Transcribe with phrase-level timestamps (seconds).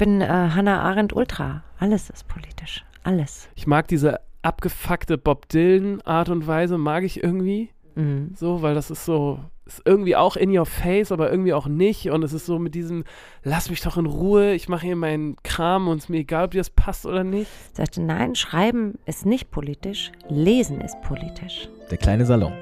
[0.00, 1.62] bin äh, Hannah Arendt Ultra.
[1.78, 2.84] Alles ist politisch.
[3.04, 3.48] Alles.
[3.54, 7.68] Ich mag diese abgefuckte Bob Dylan Art und Weise, mag ich irgendwie.
[7.96, 8.32] Mhm.
[8.34, 12.08] So, weil das ist so, ist irgendwie auch in your face, aber irgendwie auch nicht.
[12.10, 13.04] Und es ist so mit diesem,
[13.42, 16.46] lass mich doch in Ruhe, ich mache hier meinen Kram und es ist mir egal,
[16.46, 17.50] ob dir das passt oder nicht.
[17.76, 21.68] Sagte, nein, Schreiben ist nicht politisch, Lesen ist politisch.
[21.90, 22.54] Der kleine Salon.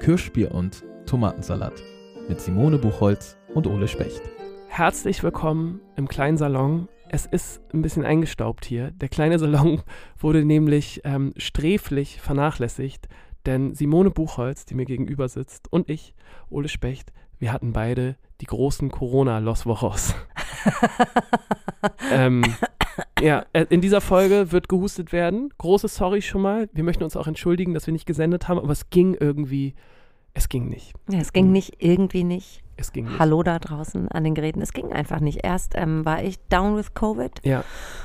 [0.00, 1.74] Kirschbier und Tomatensalat.
[2.28, 4.22] Mit Simone Buchholz und Ole Specht.
[4.78, 6.86] Herzlich willkommen im kleinen Salon.
[7.08, 8.92] Es ist ein bisschen eingestaubt hier.
[8.92, 9.82] Der kleine Salon
[10.20, 13.08] wurde nämlich ähm, sträflich vernachlässigt,
[13.44, 16.14] denn Simone Buchholz, die mir gegenüber sitzt, und ich,
[16.48, 20.14] Ole Specht, wir hatten beide die großen Corona-Los Wochos.
[22.12, 22.44] ähm,
[23.20, 25.52] ja, äh, in dieser Folge wird gehustet werden.
[25.58, 26.70] Große Sorry schon mal.
[26.72, 29.74] Wir möchten uns auch entschuldigen, dass wir nicht gesendet haben, aber es ging irgendwie,
[30.34, 30.94] es ging nicht.
[31.10, 32.62] Ja, es ging nicht, irgendwie nicht.
[32.80, 33.18] Es ging nicht.
[33.18, 34.62] Hallo da draußen an den Geräten.
[34.62, 35.40] Es ging einfach nicht.
[35.44, 37.64] Erst ähm, war ich down with Covid Ja,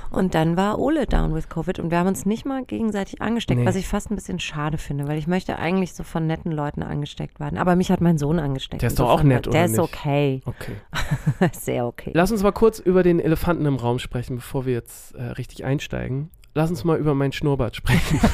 [0.09, 3.59] und dann war Ole down with Covid und wir haben uns nicht mal gegenseitig angesteckt,
[3.59, 3.66] Nee.
[3.67, 6.81] was ich fast ein bisschen schade finde, weil ich möchte eigentlich so von netten Leuten
[6.81, 7.58] angesteckt werden.
[7.59, 8.81] Aber mich hat mein Sohn angesteckt.
[8.81, 9.80] Der ist doch auch nett, war- Der oder ist nicht?
[9.80, 10.42] okay.
[10.45, 10.76] okay.
[11.53, 12.11] Sehr okay.
[12.16, 15.66] Lass uns mal kurz über den Elefanten im Raum sprechen, bevor wir jetzt äh, richtig
[15.66, 16.31] einsteigen.
[16.55, 18.20] Lass uns mal über meinen Schnurrbart sprechen.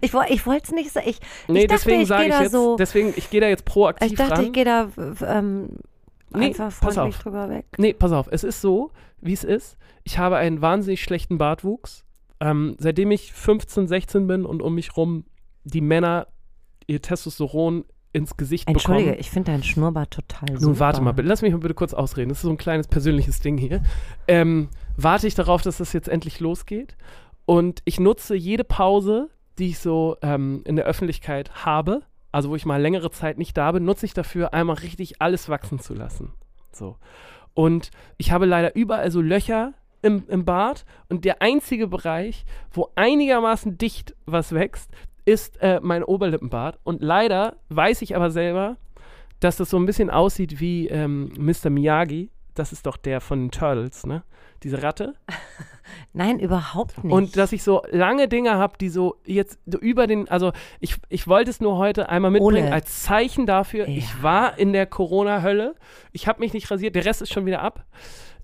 [0.00, 1.08] Ich, ich wollte es nicht sagen.
[1.08, 1.18] Ich,
[1.48, 2.76] nee, ich dachte, deswegen ich sage gehe ich da jetzt, so.
[2.76, 4.44] deswegen, ich gehe da jetzt proaktiv Ich dachte, ran.
[4.44, 4.88] ich gehe da
[5.26, 5.68] ähm,
[6.36, 7.66] Nee, einfach freundlich drüber weg.
[7.78, 9.76] Nee, pass auf, es ist so, wie es ist.
[10.02, 12.04] Ich habe einen wahnsinnig schlechten Bartwuchs.
[12.40, 15.24] Ähm, seitdem ich 15, 16 bin und um mich rum
[15.62, 16.26] die Männer
[16.86, 19.20] ihr Testosteron ins Gesicht Entschuldige, bekommen.
[19.20, 20.60] ich finde deinen Schnurrbart total super.
[20.60, 22.28] Nun warte mal, bitte, lass mich mal bitte kurz ausreden.
[22.28, 23.82] Das ist so ein kleines persönliches Ding hier.
[24.28, 26.96] Ähm, warte ich darauf, dass das jetzt endlich losgeht.
[27.46, 32.02] Und ich nutze jede Pause, die ich so ähm, in der Öffentlichkeit habe,
[32.32, 35.48] also wo ich mal längere Zeit nicht da bin, nutze ich dafür, einmal richtig alles
[35.48, 36.32] wachsen zu lassen.
[36.72, 36.96] So.
[37.54, 42.90] Und ich habe leider überall so Löcher im, im Bart und der einzige Bereich, wo
[42.96, 44.90] einigermaßen dicht was wächst,
[45.24, 46.78] ist äh, mein Oberlippenbart.
[46.84, 48.76] Und leider weiß ich aber selber,
[49.40, 51.70] dass das so ein bisschen aussieht wie ähm, Mr.
[51.70, 52.30] Miyagi.
[52.54, 54.22] Das ist doch der von den Turtles, ne?
[54.62, 55.14] Diese Ratte.
[56.12, 57.12] Nein, überhaupt nicht.
[57.12, 60.96] Und dass ich so lange Dinge habe, die so jetzt so über den, also ich,
[61.08, 62.72] ich wollte es nur heute einmal mitbringen Ole.
[62.72, 64.22] als Zeichen dafür, ich Ja.
[64.22, 65.74] war in der Corona-Hölle.
[66.12, 67.84] Ich habe mich nicht rasiert, der Rest ist schon wieder ab.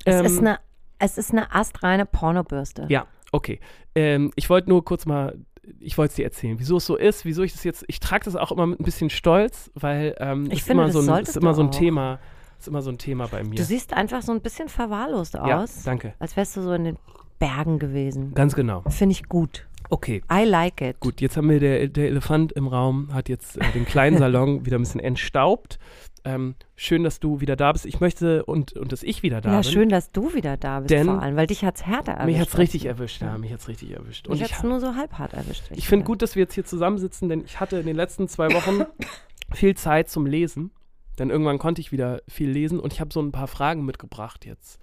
[0.05, 0.59] es, Ähm, ist eine,
[0.99, 2.87] es ist eine astreine Pornobürste.
[2.89, 3.61] Ja, okay.
[3.95, 5.39] Ähm, ich wollte nur kurz mal,
[5.79, 8.25] ich wollte es dir erzählen, wieso es so ist, wieso ich das jetzt, ich trage
[8.25, 11.13] das auch immer mit ein bisschen Stolz, weil ähm, Ich ist finde, immer das so
[11.13, 11.75] ein, ist immer so ein auch.
[11.75, 12.19] Thema,
[12.61, 13.57] ist immer so ein Thema bei mir.
[13.57, 15.83] Du siehst einfach so ein bisschen verwahrlost ja, aus.
[15.85, 16.15] danke.
[16.19, 16.99] Als wärst du so in den
[17.39, 18.35] Bergen gewesen.
[18.35, 18.83] Ganz genau.
[18.89, 19.67] Finde ich gut.
[19.89, 20.23] Okay.
[20.33, 21.01] I like it.
[21.01, 24.65] Gut, jetzt haben wir der, der Elefant im Raum, hat jetzt äh, den kleinen Salon
[24.67, 25.79] wieder ein bisschen entstaubt.
[26.23, 27.87] Ähm, schön, dass du wieder da bist.
[27.87, 29.71] Ich möchte und, und dass ich wieder da Ja, bin.
[29.71, 32.27] schön, dass du wieder da bist Denn vor allem, weil dich hat's härter erwischt.
[32.27, 34.29] Mich hat's als richtig erwischt, ja, mich hat's richtig erwischt.
[34.29, 35.65] Und Mich ich, hat's nur so halb hart erwischt.
[35.71, 38.53] ich finde gut, dass wir jetzt hier zusammensitzen, denn ich hatte in den letzten zwei
[38.53, 38.85] Wochen
[39.55, 40.73] viel Zeit zum Lesen.
[41.21, 44.45] Denn irgendwann konnte ich wieder viel lesen und ich habe so ein paar Fragen mitgebracht
[44.47, 44.81] jetzt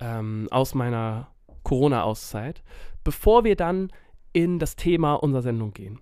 [0.00, 1.28] ähm, aus meiner
[1.62, 2.62] Corona-Auszeit,
[3.04, 3.92] bevor wir dann
[4.32, 6.00] in das Thema unserer Sendung gehen.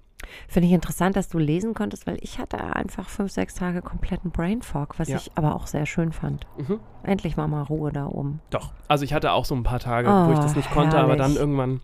[0.49, 4.31] Finde ich interessant, dass du lesen konntest, weil ich hatte einfach fünf, sechs Tage kompletten
[4.31, 5.17] Brain Fog, was Ja.
[5.17, 6.47] ich aber auch sehr schön fand.
[6.57, 6.79] Mhm.
[7.03, 8.41] Endlich war mal Ruhe da oben.
[8.51, 8.73] Doch.
[8.87, 11.17] Also ich hatte auch so ein paar Tage, Oh, wo ich das nicht konnte, aber
[11.17, 11.39] dann herrlich.
[11.41, 11.81] irgendwann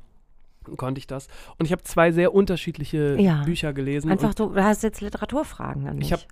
[0.76, 1.26] konnte ich das.
[1.58, 3.42] Und ich habe zwei sehr unterschiedliche Ja.
[3.42, 4.10] Bücher gelesen.
[4.10, 6.06] Einfach, du hast jetzt Literaturfragen an mich.
[6.06, 6.22] ich habe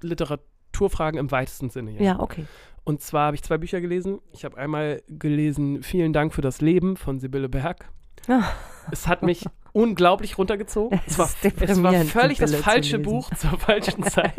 [0.76, 1.92] Literaturfragen im weitesten Sinne.
[1.92, 2.02] Ja.
[2.02, 2.46] ja, okay.
[2.84, 4.20] Und zwar habe ich zwei Bücher gelesen.
[4.32, 7.90] Ich habe einmal gelesen Vielen Dank für das Leben von Sibylle Berg.
[8.28, 8.44] Ah.
[8.90, 9.44] Es hat mich
[9.76, 10.98] unglaublich runtergezogen.
[11.06, 11.28] Es war,
[11.60, 12.98] es war völlig das falsche.
[12.98, 14.32] Buch zur falschen Zeit.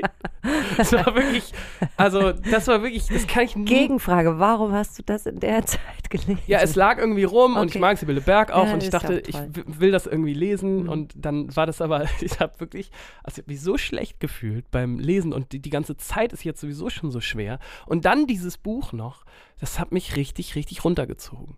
[0.78, 1.52] Es war wirklich,
[1.98, 5.66] also das war wirklich, das kann ich nie Gegenfrage, warum hast du das in der
[5.66, 6.40] Zeit gelesen?
[6.48, 7.80] Ja, es lag irgendwie rum und ich Okay.
[7.80, 10.90] mag Sibylle Berg auch Ja, und ich dachte, ich will das irgendwie lesen Mhm.
[10.90, 12.92] und dann war das aber, ich habe wirklich,
[13.24, 16.46] also ich habe mich so schlecht gefühlt beim Lesen und die, die ganze Zeit ist
[16.46, 19.26] jetzt sowieso schon so schwer und dann dieses Buch noch,
[19.60, 21.58] das hat mich richtig, richtig runtergezogen.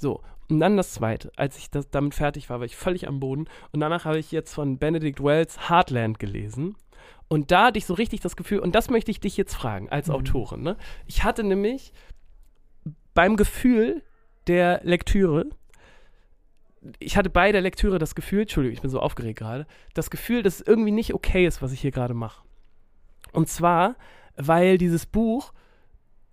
[0.00, 3.20] So, und dann das zweite, als ich das, damit fertig war, war ich völlig am
[3.20, 6.74] Boden und danach habe ich jetzt von Benedict Wells Heartland gelesen
[7.28, 9.90] und da hatte ich so richtig das Gefühl, und das möchte ich dich jetzt fragen
[9.90, 10.14] als Mhm.
[10.14, 10.76] Autorin, ne?
[11.06, 11.92] Ich hatte nämlich
[13.12, 14.02] beim Gefühl
[14.46, 15.50] der Lektüre,
[16.98, 20.42] ich hatte bei der Lektüre das Gefühl, Entschuldigung, ich bin so aufgeregt gerade, das Gefühl,
[20.42, 22.42] dass es irgendwie nicht okay ist, was ich hier gerade mache.
[23.32, 23.96] Und zwar,
[24.36, 25.52] weil dieses Buch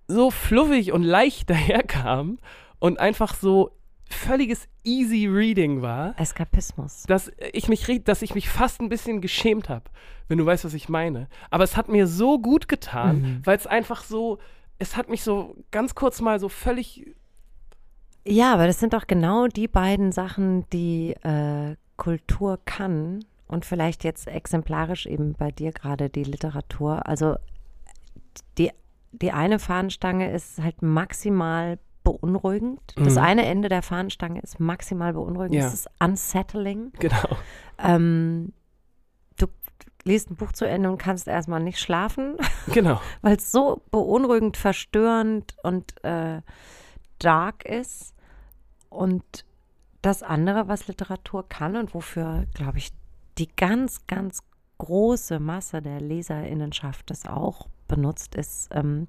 [0.07, 2.39] so fluffig und leicht daherkam
[2.79, 3.71] und einfach so
[4.09, 7.03] völliges easy reading war, Eskapismus.
[7.07, 9.85] dass ich mich, dass ich mich fast ein bisschen geschämt habe,
[10.29, 11.27] wenn du weißt, was ich meine.
[11.49, 13.41] Aber es hat mir so gut getan, Mhm.
[13.45, 14.39] weil es einfach so,
[14.79, 17.15] es hat mich so ganz kurz mal so völlig.
[18.25, 24.03] Ja, aber das sind doch genau die beiden Sachen, die äh, Kultur kann und vielleicht
[24.03, 27.07] jetzt exemplarisch eben bei dir gerade die Literatur.
[27.07, 27.35] Also
[28.57, 28.71] die,
[29.11, 31.79] die eine Fahnenstange ist halt maximal
[32.11, 32.79] beunruhigend.
[32.95, 33.19] Das Mhm.
[33.19, 35.55] eine Ende der Fahnenstange ist maximal beunruhigend.
[35.55, 35.63] Ja.
[35.63, 36.91] Das ist unsettling.
[36.99, 37.37] Genau.
[37.77, 38.53] Ähm,
[39.37, 39.47] du
[40.03, 42.37] liest ein Buch zu Ende und kannst erstmal nicht schlafen,
[42.73, 43.01] Genau.
[43.21, 46.41] weil es so beunruhigend, verstörend und äh,
[47.19, 48.13] dark ist.
[48.89, 49.23] Und
[50.01, 52.91] das andere, was Literatur kann und wofür, glaube ich,
[53.37, 54.39] die ganz, ganz
[54.77, 59.07] große Masse der Leserinnenschaft das auch benutzt, ist ähm,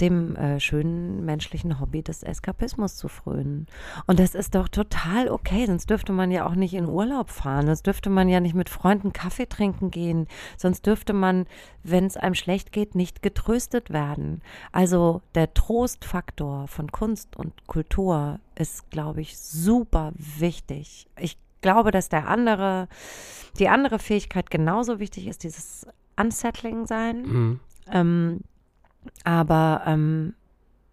[0.00, 3.66] dem äh, schönen menschlichen Hobby des Eskapismus zu frönen.
[4.06, 7.66] Und das ist doch total okay, sonst dürfte man ja auch nicht in Urlaub fahren,
[7.66, 10.26] sonst dürfte man ja nicht mit Freunden Kaffee trinken gehen,
[10.56, 11.46] sonst dürfte man,
[11.82, 14.42] wenn es einem schlecht geht, nicht getröstet werden.
[14.72, 21.08] Also der Trostfaktor von Kunst und Kultur ist, glaube ich, super wichtig.
[21.18, 22.88] Ich glaube, dass der andere,
[23.58, 25.86] die andere Fähigkeit genauso wichtig ist, dieses
[26.16, 27.22] Unsettling sein.
[27.22, 27.60] Mhm.
[27.92, 28.40] Ähm,
[29.24, 30.34] aber ähm,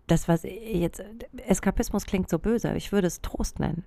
[0.07, 1.03] das, was jetzt,
[1.45, 3.83] Eskapismus klingt so böse, ich würde es Trost nennen.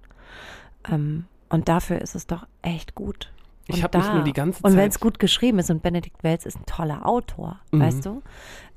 [0.90, 3.32] Ähm, und dafür ist es doch echt gut.
[3.66, 4.92] Ich Und habe mich nur die ganze Und wenn Zeit.
[4.92, 7.80] es gut geschrieben ist und Benedikt Welz ist ein toller Autor, Mhm.
[7.80, 8.22] weißt du?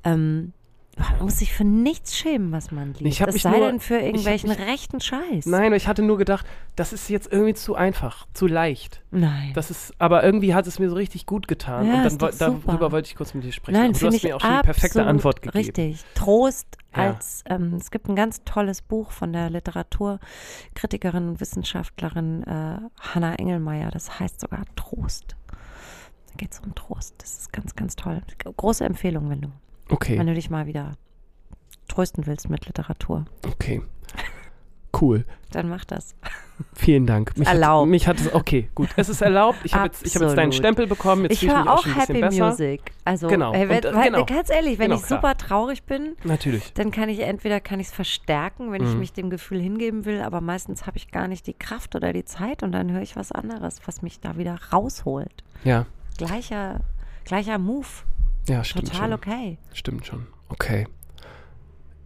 [0.04, 0.52] Ähm,
[0.98, 3.20] man muss sich für nichts schämen, was man liest.
[3.20, 5.46] Ich es sei nur- denn für ich irgendwelchen mich- rechten Scheiß.
[5.46, 6.46] Nein, ich hatte nur gedacht,
[6.76, 9.02] das ist jetzt irgendwie zu einfach, zu leicht.
[9.10, 9.52] Nein.
[9.54, 11.86] Das ist, aber irgendwie hat es mir so richtig gut getan.
[11.86, 13.78] Ja, und dann, darüber wollte ich kurz mit dir sprechen.
[13.78, 15.58] Nein, du hast ich mir auch schon die perfekte Antwort gegeben.
[15.64, 16.04] Richtig.
[16.14, 17.10] Trost Ja.
[17.10, 23.34] als, ähm, es gibt ein ganz tolles Buch von der Literaturkritikerin und Wissenschaftlerin äh, Hanna
[23.36, 25.36] Engelmeier, das heißt sogar Trost.
[25.50, 27.14] Da geht es um Trost.
[27.18, 28.20] Das ist ganz, ganz toll.
[28.56, 29.48] Große Empfehlung, wenn du,
[29.88, 30.92] Okay, wenn du dich mal wieder
[31.88, 33.24] trösten willst mit Literatur.
[33.46, 33.82] okay.
[35.00, 35.24] Cool.
[35.50, 36.14] Dann mach das.
[36.76, 37.36] Vielen Dank.
[37.36, 37.82] Mich Erlaubt.
[37.86, 38.90] Hat, mich hat es, okay, gut.
[38.94, 39.58] Es ist erlaubt.
[39.64, 40.52] Ich habe jetzt, ich hab jetzt deinen.
[40.52, 41.24] Stempel bekommen.
[41.24, 42.22] Jetzt ich ich höre auch auch Happy.
[42.22, 42.80] Music.
[43.04, 43.52] Also, Genau.
[43.52, 44.24] Ey, wenn, Und, äh, weil, genau.
[44.24, 45.20] ganz ehrlich, wenn Genau, ich klar.
[45.20, 46.72] super traurig bin, Natürlich.
[46.74, 49.00] dann kann ich entweder kann ich es verstärken, wenn ich Mhm.
[49.00, 52.24] mich dem Gefühl hingeben will, aber meistens habe ich gar nicht die Kraft oder die
[52.24, 55.42] Zeit und dann höre ich was anderes, was mich da wieder rausholt.
[55.64, 55.86] Ja,
[56.18, 56.82] Gleicher,
[57.24, 57.88] gleicher Move,
[58.48, 59.12] ja, stimmt total schon.
[59.14, 59.58] okay.
[59.72, 60.26] Stimmt schon.
[60.48, 60.86] Okay.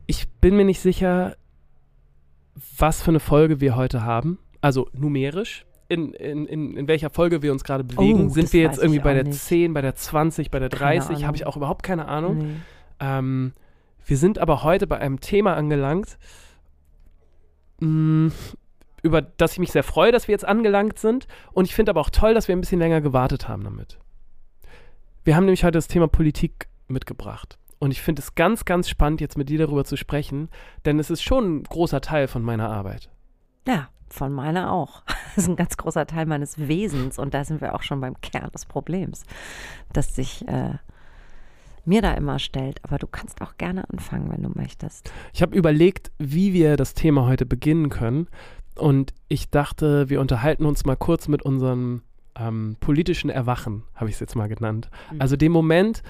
[0.07, 1.37] Ich bin mir nicht sicher,
[2.77, 4.39] was für eine Folge wir heute haben.
[4.61, 5.65] Also numerisch.
[5.89, 8.27] In, in, in, in welcher Folge wir uns gerade bewegen.
[8.27, 9.39] Oh, Sind wir jetzt irgendwie bei der nicht.
[9.39, 11.25] 10, bei der 20, bei der Keine 30?
[11.25, 12.39] Habe ich auch überhaupt keine Ahnung.
[12.39, 12.55] Nee.
[13.01, 13.53] Ähm,
[14.05, 16.19] wir sind aber heute bei einem Thema angelangt,
[17.81, 18.33] mh,
[19.03, 21.27] über das ich mich sehr freue, dass wir jetzt angelangt sind.
[21.53, 23.99] Und ich finde aber auch toll, dass wir ein bisschen länger gewartet haben damit.
[25.29, 27.59] Wir haben nämlich heute das Thema Politik mitgebracht.
[27.79, 30.49] Und ich finde es ganz, ganz spannend, jetzt mit dir darüber zu sprechen,
[30.87, 33.11] denn es ist schon ein großer Teil von meiner Arbeit.
[33.67, 35.03] Ja, von meiner auch.
[35.35, 38.19] Das ist ein ganz großer Teil meines Wesens und da sind wir auch schon beim
[38.23, 39.25] Kern des Problems,
[39.93, 40.79] das sich äh,
[41.85, 42.83] mir da immer stellt.
[42.83, 45.13] Aber du kannst auch gerne anfangen, wenn du möchtest.
[45.35, 48.29] Ich habe überlegt, wie wir das Thema heute beginnen können.
[48.77, 52.01] Und ich dachte, wir unterhalten uns mal kurz mit unserem
[52.39, 54.91] ähm, politischen Erwachen, habe ich es jetzt mal genannt.
[55.13, 55.21] Mhm.
[55.21, 56.03] Also dem Moment,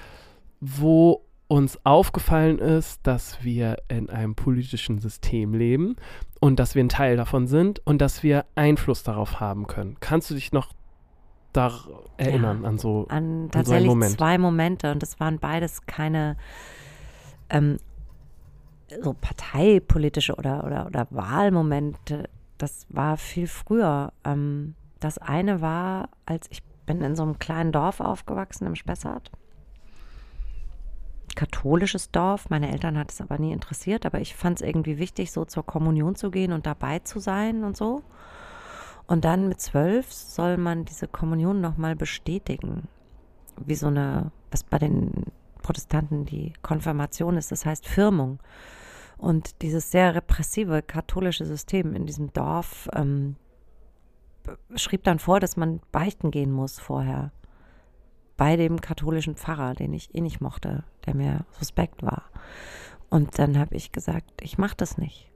[0.59, 5.95] wo uns aufgefallen ist, dass wir in einem politischen System leben
[6.39, 9.97] und dass wir ein Teil davon sind und dass wir Einfluss darauf haben können.
[9.99, 10.73] Kannst du dich noch
[11.51, 11.73] da
[12.17, 14.11] erinnern an so An so einen tatsächlich Moment.
[14.11, 16.37] zwei Momente und das waren beides keine
[17.49, 17.77] ähm,
[19.01, 22.29] so parteipolitische oder, oder, oder Wahlmomente.
[22.59, 24.13] Das war viel früher.
[24.23, 29.31] Ähm, das eine war, als ich bin in so einem kleinen Dorf aufgewachsen im Spessart.
[31.35, 32.49] Katholisches Dorf.
[32.49, 35.65] Meine Eltern hat es aber nie interessiert, aber ich fand es irgendwie wichtig, so zur
[35.65, 38.03] Kommunion zu gehen und dabei zu sein und so.
[39.07, 42.87] Und dann mit zwölf soll man diese Kommunion nochmal bestätigen.
[43.57, 45.25] Wie so eine, was bei den
[45.61, 48.39] Protestanten die Konfirmation ist, das heißt Firmung.
[49.17, 53.35] Und dieses sehr repressive katholische System in diesem Dorf ähm,
[54.75, 57.31] schrieb dann vor, dass man beichten gehen muss vorher.
[58.37, 62.23] Bei dem katholischen Pfarrer, den ich eh nicht mochte, der mir suspekt war.
[63.09, 65.29] Und dann habe ich gesagt, ich mache das nicht.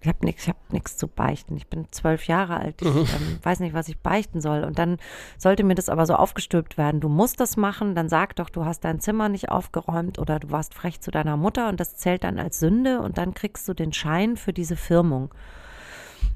[0.00, 1.56] Ich habe nichts hab nix zu beichten.
[1.56, 2.80] Ich bin zwölf Jahre alt.
[2.80, 4.64] Ich ähm, weiß nicht, was ich beichten soll.
[4.64, 4.98] Und dann
[5.38, 7.00] sollte mir das aber so aufgestülpt werden.
[7.00, 7.94] Du musst das machen.
[7.94, 11.36] Dann sag doch, du hast dein Zimmer nicht aufgeräumt oder du warst frech zu deiner
[11.36, 14.76] Mutter und das zählt dann als Sünde und dann kriegst du den Schein für diese
[14.76, 15.34] Firmung.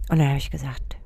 [0.09, 0.97] Und dann habe ich gesagt,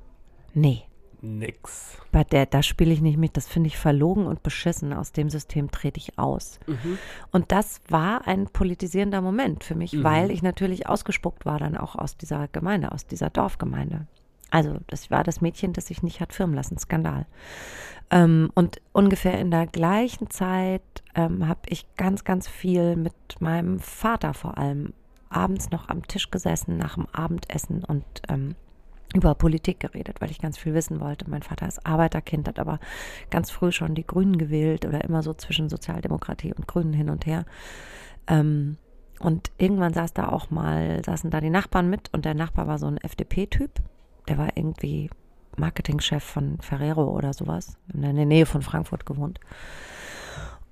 [0.55, 0.83] nee,
[1.21, 1.97] nix.
[2.11, 3.37] Bei der, da spiele ich nicht mit.
[3.37, 4.93] Das finde ich verlogen und beschissen.
[4.93, 6.59] Aus dem System trete ich aus.
[6.67, 6.97] Mhm.
[7.31, 10.03] Und das war ein politisierender Moment für mich, Mhm.
[10.03, 14.07] weil ich natürlich ausgespuckt war dann auch aus dieser Gemeinde, aus dieser Dorfgemeinde.
[14.51, 16.77] Also das war das Mädchen, das sich nicht hat firmen lassen.
[16.77, 17.25] Skandal.
[18.11, 20.83] Ähm, und ungefähr in der gleichen Zeit
[21.15, 24.93] ähm, habe ich ganz, ganz viel mit meinem Vater vor allem
[25.29, 28.55] abends noch am Tisch gesessen nach dem Abendessen und ähm,
[29.15, 31.29] über Politik geredet, weil ich ganz viel wissen wollte.
[31.29, 32.79] Mein Vater ist Arbeiterkind, hat aber
[33.29, 37.25] ganz früh schon die Grünen gewählt oder immer so zwischen Sozialdemokratie und Grünen hin und
[37.25, 37.45] her.
[38.27, 38.77] Ähm,
[39.19, 42.77] und irgendwann saß da auch mal, saßen da die Nachbarn mit und der Nachbar war
[42.77, 43.71] so ein FDP-Typ.
[44.27, 45.09] Der war irgendwie
[45.55, 49.39] Marketingchef von Ferrero oder sowas, in der Nähe von Frankfurt gewohnt.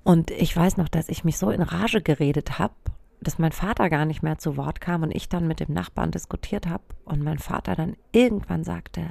[0.02, 2.74] Und ich weiß noch, dass ich mich so in Rage geredet habe,
[3.24, 6.10] dass mein Vater gar nicht mehr zu Wort kam und ich dann mit dem Nachbarn
[6.10, 9.02] diskutiert habe und mein Vater dann irgendwann sagte,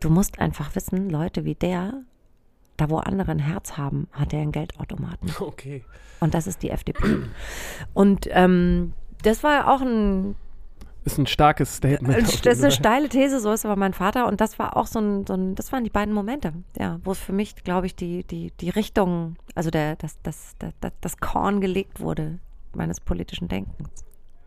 [0.00, 2.02] du musst einfach wissen, Leute wie der,
[2.76, 5.30] da wo andere ein Herz haben, hat er einen Geldautomaten.
[5.40, 5.84] Okay.
[6.20, 7.18] Und das ist die FDP.
[7.94, 10.36] Und ähm, das war auch ein
[11.04, 12.22] Ist ein starkes Statement.
[12.22, 14.26] das auf ist eine steile These, so ist aber mein Vater.
[14.26, 17.12] Und das war auch so ein, so ein das waren die beiden Momente, ja, wo
[17.12, 20.92] es für mich, glaube ich, die, die, die Richtung, also der, das, das, das, das,
[21.00, 22.38] das Korn gelegt wurde
[22.72, 24.04] meines politischen Denkens.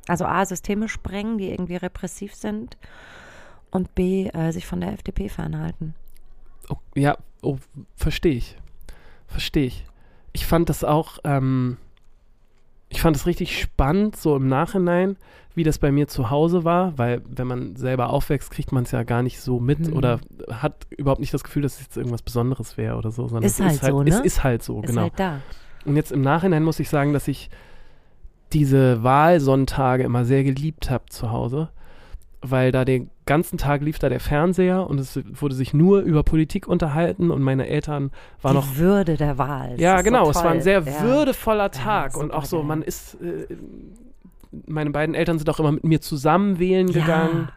[0.08, 2.78] Also A, Systeme sprengen, die irgendwie repressiv sind
[3.72, 5.96] und B, äh, sich von der FDP fernhalten.
[6.70, 7.58] Oh, ja, oh,
[7.96, 8.58] verstehe ich.
[9.28, 9.86] Verstehe ich.
[10.32, 11.78] Ich fand das auch, ähm,
[12.96, 15.18] ich fand es richtig spannend, so im Nachhinein,
[15.54, 18.92] wie das bei mir zu Hause war, weil wenn man selber aufwächst, kriegt man es
[18.92, 19.94] ja gar nicht so mit Mhm.
[19.94, 20.20] oder
[20.52, 23.60] hat überhaupt nicht das Gefühl, dass es jetzt irgendwas Besonderes wäre oder so, sondern Ist
[23.60, 24.10] es halt ist halt so, ne?
[24.10, 25.02] Es ist halt so, Ist genau.
[25.04, 25.40] halt da.
[25.86, 27.50] Und jetzt im Nachhinein muss ich sagen, dass ich
[28.54, 31.70] diese Wahlsonntage immer sehr geliebt habe zu Hause,
[32.42, 36.24] weil da den ganzen Tag lief da der Fernseher und es wurde sich nur über
[36.24, 39.75] Politik unterhalten und meine Eltern waren die noch Würde der Wahl.
[39.79, 40.29] Ja, ist so genau.
[40.29, 41.01] es war ein sehr Ja.
[41.01, 43.48] würdevoller Tag und super auch so, man ist, äh,
[44.67, 47.50] meine beiden Eltern sind auch immer mit mir zusammen wählen gegangen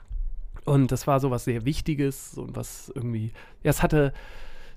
[0.64, 3.32] und das war so was sehr Wichtiges und was irgendwie,
[3.62, 4.12] ja, es hatte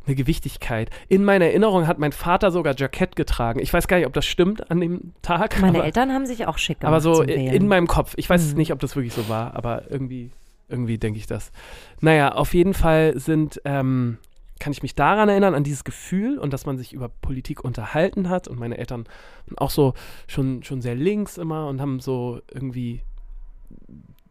[0.08, 0.90] eine Gewichtigkeit.
[1.10, 3.60] In meiner Erinnerung hat mein Vater sogar Jackett getragen.
[3.60, 5.60] Ich weiß gar nicht, ob das stimmt an dem Tag.
[5.62, 6.92] Meine aber, Eltern haben sich auch schick gemacht.
[6.92, 8.14] aber so in, in meinem Kopf.
[8.18, 8.58] Ich weiß Mhm.
[8.58, 10.32] nicht, ob das wirklich so war, aber irgendwie,
[10.72, 11.52] irgendwie denke ich das.
[12.00, 14.18] Naja, auf jeden Fall sind, ähm,
[14.60, 18.30] kann ich mich daran erinnern, an dieses Gefühl und dass man sich über Politik unterhalten
[18.30, 19.06] hat und meine Eltern
[19.48, 19.94] waren auch so
[20.28, 23.02] schon, schon sehr links immer und haben so irgendwie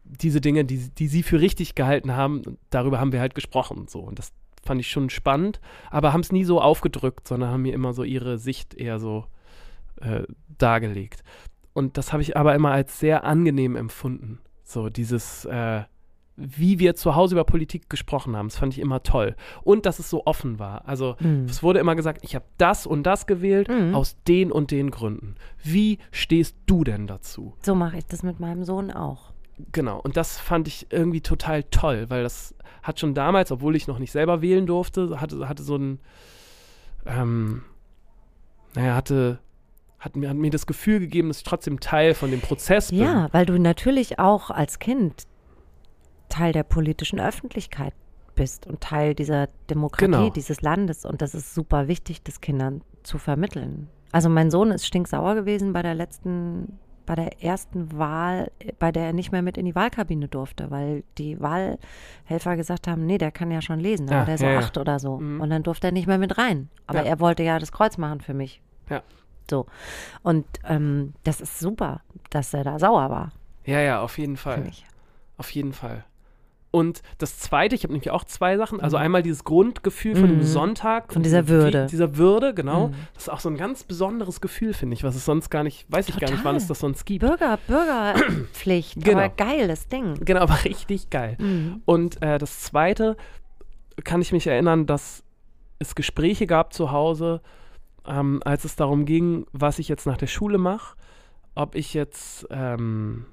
[0.03, 3.89] diese Dinge, die, die sie für richtig gehalten haben, darüber haben wir halt gesprochen und
[3.89, 3.99] so.
[3.99, 4.31] Und das
[4.63, 8.03] fand ich schon spannend, aber haben es nie so aufgedrückt, sondern haben mir immer so
[8.03, 9.25] ihre Sicht eher so
[10.01, 10.23] äh,
[10.57, 11.23] dargelegt.
[11.73, 14.39] Und das habe ich aber immer als sehr angenehm empfunden.
[14.63, 15.83] So dieses, äh,
[16.43, 19.35] wie wir zu Hause über Politik gesprochen haben, das fand ich immer toll.
[19.63, 20.87] Und dass es so offen war.
[20.87, 21.45] Also Mhm.
[21.45, 23.93] es wurde immer gesagt, ich habe das und das gewählt Mhm.
[23.95, 25.35] aus den und den Gründen.
[25.63, 27.53] Wie stehst du denn dazu?
[27.61, 29.31] So mache ich das mit meinem Sohn auch.
[29.71, 33.87] Genau, und das fand ich irgendwie total toll, weil das hat schon damals, obwohl ich
[33.87, 35.99] noch nicht selber wählen durfte, hatte, hatte so ein,
[37.05, 37.61] ähm,
[38.75, 39.39] naja, hatte,
[39.99, 42.99] hat mir, hat mir das Gefühl gegeben, dass ich trotzdem Teil von dem Prozess bin.
[42.99, 45.23] Ja, weil du natürlich auch als Kind
[46.31, 47.93] Teil der politischen Öffentlichkeit
[48.35, 50.29] bist und Teil dieser Demokratie Genau.
[50.29, 51.05] dieses Landes.
[51.05, 53.87] Und das ist super wichtig, das Kindern zu vermitteln.
[54.11, 59.07] Also mein Sohn ist stinksauer gewesen bei der letzten, bei der ersten Wahl, bei der
[59.07, 63.31] er nicht mehr mit in die Wahlkabine durfte, weil die Wahlhelfer gesagt haben, nee, der
[63.31, 64.59] kann ja schon lesen, da Ja, war der so ja, ja.
[64.59, 65.17] acht oder so.
[65.19, 65.41] Mhm.
[65.41, 66.69] Und dann durfte er nicht mehr mit rein.
[66.87, 67.05] Aber Ja.
[67.05, 68.61] er wollte ja das Kreuz machen für mich.
[68.89, 69.01] Ja.
[69.49, 69.65] So.
[70.23, 73.31] Und ähm, das ist super, dass er da sauer war,
[73.65, 74.71] ja, ja, auf jeden Fall.
[75.37, 76.03] Auf jeden Fall.
[76.71, 78.79] Und das Zweite, ich habe nämlich auch zwei Sachen.
[78.79, 79.03] Also Mhm.
[79.03, 80.43] einmal dieses Grundgefühl von dem Mhm.
[80.43, 81.11] Sonntag.
[81.11, 81.87] Von dieser Würde.
[81.87, 82.87] Dieser Würde, genau.
[82.87, 82.93] Mhm.
[83.13, 85.85] Das ist auch so ein ganz besonderes Gefühl, finde ich, was es sonst gar nicht,
[85.91, 87.25] weiß ich gar nicht, wann es das sonst gibt.
[87.25, 88.95] Bürger, Bürgerpflicht.
[89.03, 89.19] Genau.
[89.19, 90.15] Aber geiles Ding.
[90.23, 91.35] Genau, aber richtig geil.
[91.39, 91.81] Mhm.
[91.85, 93.17] Und äh, das Zweite
[94.03, 95.23] kann ich mich erinnern, dass
[95.79, 97.41] es Gespräche gab zu Hause,
[98.07, 100.95] ähm, als es darum ging, was ich jetzt nach der Schule mache,
[101.53, 103.25] ob ich jetzt, ähm,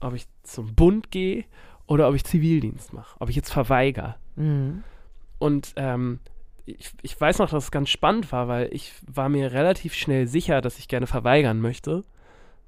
[0.00, 1.44] ob ich zum Bund gehe
[1.88, 4.14] oder ob ich Zivildienst mache, ob ich jetzt verweigere.
[4.36, 4.84] Mhm.
[5.38, 6.20] Und ähm,
[6.66, 10.26] ich, ich weiß noch, dass es ganz spannend war, weil ich war mir relativ schnell
[10.26, 12.04] sicher, dass ich gerne verweigern möchte.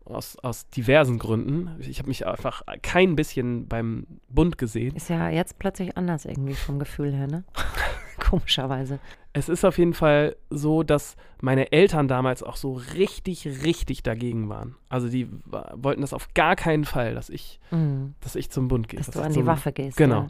[0.06, 1.76] Aus, aus diversen Gründen.
[1.78, 4.96] Ich habe mich einfach kein bisschen beim Bund gesehen.
[4.96, 7.44] Ist ja jetzt plötzlich anders irgendwie vom Gefühl her, ne?
[8.18, 8.98] Komischerweise.
[9.32, 14.48] Es ist auf jeden Fall so, dass meine Eltern damals auch so richtig, richtig dagegen
[14.48, 14.74] waren.
[14.88, 18.14] Also die wollten das auf gar keinen Fall, dass ich, Mhm.
[18.20, 18.98] dass ich zum Bund gehe.
[18.98, 19.96] Dass Das du an die Waffe gehst.
[19.96, 20.22] Genau.
[20.22, 20.26] Ja.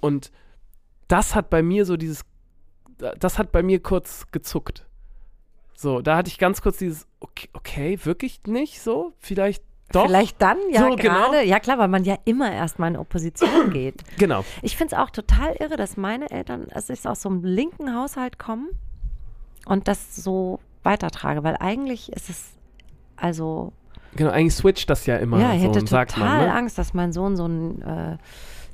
[0.00, 0.30] Und
[1.08, 2.24] das hat bei mir so dieses,
[3.18, 4.86] das hat bei mir kurz gezuckt.
[5.74, 9.14] So, da hatte ich ganz kurz dieses, okay, okay wirklich nicht so?
[9.18, 10.06] Vielleicht doch?
[10.06, 11.02] Vielleicht dann, ja, So, gerade.
[11.02, 11.40] genau.
[11.42, 14.02] Ja, klar, weil man ja immer erstmal in Opposition geht.
[14.18, 14.44] Genau.
[14.62, 17.94] Ich finde es auch total irre, dass meine Eltern, also ich aus so einem linken
[17.94, 18.68] Haushalt kommen
[19.66, 22.52] und das so weitertrage, weil eigentlich ist es,
[23.16, 23.72] also,
[24.14, 26.38] Genau, eigentlich switcht das ja immer ja, ich so, hätte total man.
[26.46, 26.52] Ne?
[26.52, 28.18] Angst, dass mein Sohn so ein, äh,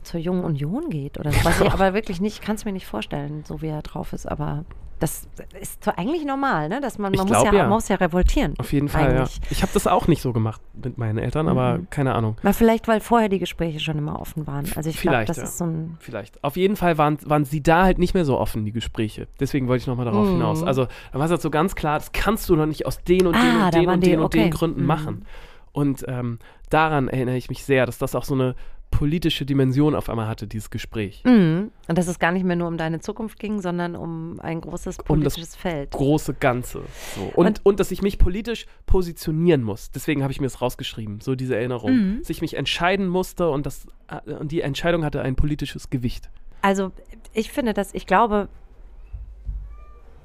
[0.02, 1.44] zur Jungen Union geht oder so.
[1.44, 4.26] Was ich aber wirklich nicht, kann es mir nicht vorstellen, so wie er drauf ist,
[4.26, 4.64] aber
[5.00, 5.28] das
[5.60, 6.80] ist so eigentlich normal, ne?
[6.80, 7.62] Dass man, man glaub, muss, ja, ja.
[7.64, 8.54] man muss ja revoltieren.
[8.58, 9.24] Auf jeden Fall, ja.
[9.50, 11.90] Ich habe das auch nicht so gemacht mit meinen Eltern, aber Mhm.
[11.90, 12.36] keine Ahnung.
[12.42, 14.66] Mal vielleicht, weil vorher die Gespräche schon immer offen waren.
[14.76, 15.44] Also ich glaube, das ja.
[15.44, 15.96] ist so ein.
[16.00, 16.42] Vielleicht.
[16.42, 19.28] Auf jeden Fall waren, waren sie da halt nicht mehr so offen, die Gespräche.
[19.40, 20.32] Deswegen wollte ich nochmal darauf Mhm.
[20.32, 20.62] hinaus.
[20.62, 23.26] Also, da war es halt so ganz klar, das kannst du doch nicht aus den
[23.26, 24.50] und den Ah, und den und die- den und den okay.
[24.50, 24.86] Gründen Mhm.
[24.86, 25.24] machen.
[25.72, 26.38] Und ähm,
[26.70, 28.54] daran erinnere ich mich sehr, dass das auch so eine
[28.90, 31.22] politische Dimension auf einmal hatte, dieses Gespräch.
[31.24, 31.70] Mhm.
[31.86, 34.98] Und dass es gar nicht mehr nur um deine Zukunft ging, sondern um ein großes
[35.08, 35.90] Um das politisches Feld.
[35.92, 36.82] Große Ganze.
[37.14, 37.22] So.
[37.34, 39.90] Und, Und- und, dass ich mich politisch positionieren muss.
[39.90, 41.92] Deswegen habe ich mir das rausgeschrieben, so diese Erinnerung.
[41.92, 42.18] Mhm.
[42.20, 46.30] Dass ich mich entscheiden musste und, das, äh, und die Entscheidung hatte ein politisches Gewicht.
[46.62, 46.90] Also
[47.34, 48.48] ich finde das, ich glaube,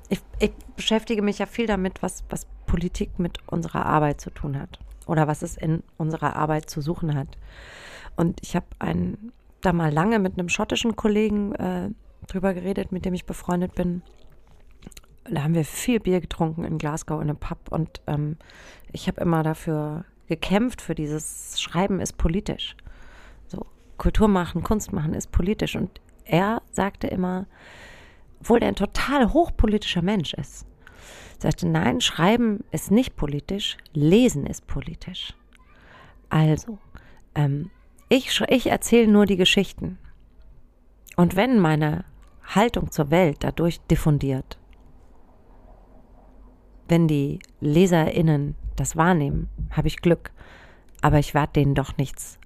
[0.10, 4.60] ich, ich beschäftige mich ja viel damit, was, was Politik mit unserer Arbeit zu tun
[4.60, 7.28] hat oder was es in unserer Arbeit zu suchen hat.
[8.16, 11.90] Und ich habe einen, da mal lange mit einem schottischen Kollegen äh,
[12.28, 14.02] drüber geredet, mit dem ich befreundet bin.
[15.26, 18.38] Da haben wir viel Bier getrunken in Glasgow in einem Pub und ähm,
[18.92, 22.76] ich habe immer dafür gekämpft, für dieses Schreiben ist politisch.
[23.48, 23.66] So,
[23.98, 25.76] Kultur machen, Kunst machen ist politisch.
[25.76, 27.46] Und er sagte immer,
[28.40, 30.66] obwohl er ein total hochpolitischer Mensch ist,
[31.40, 35.34] sagte, nein, Schreiben ist nicht politisch, Lesen ist politisch.
[36.30, 36.78] Also,
[37.36, 37.70] ähm,
[38.14, 39.98] ich, ich erzähle nur die Geschichten.
[41.16, 42.06] Und wenn meine
[42.44, 44.60] Haltung zur Welt dadurch diffundiert,
[46.88, 50.32] wenn die LeserInnen das wahrnehmen, habe ich Glück.
[51.02, 52.40] Aber ich werde denen doch nichts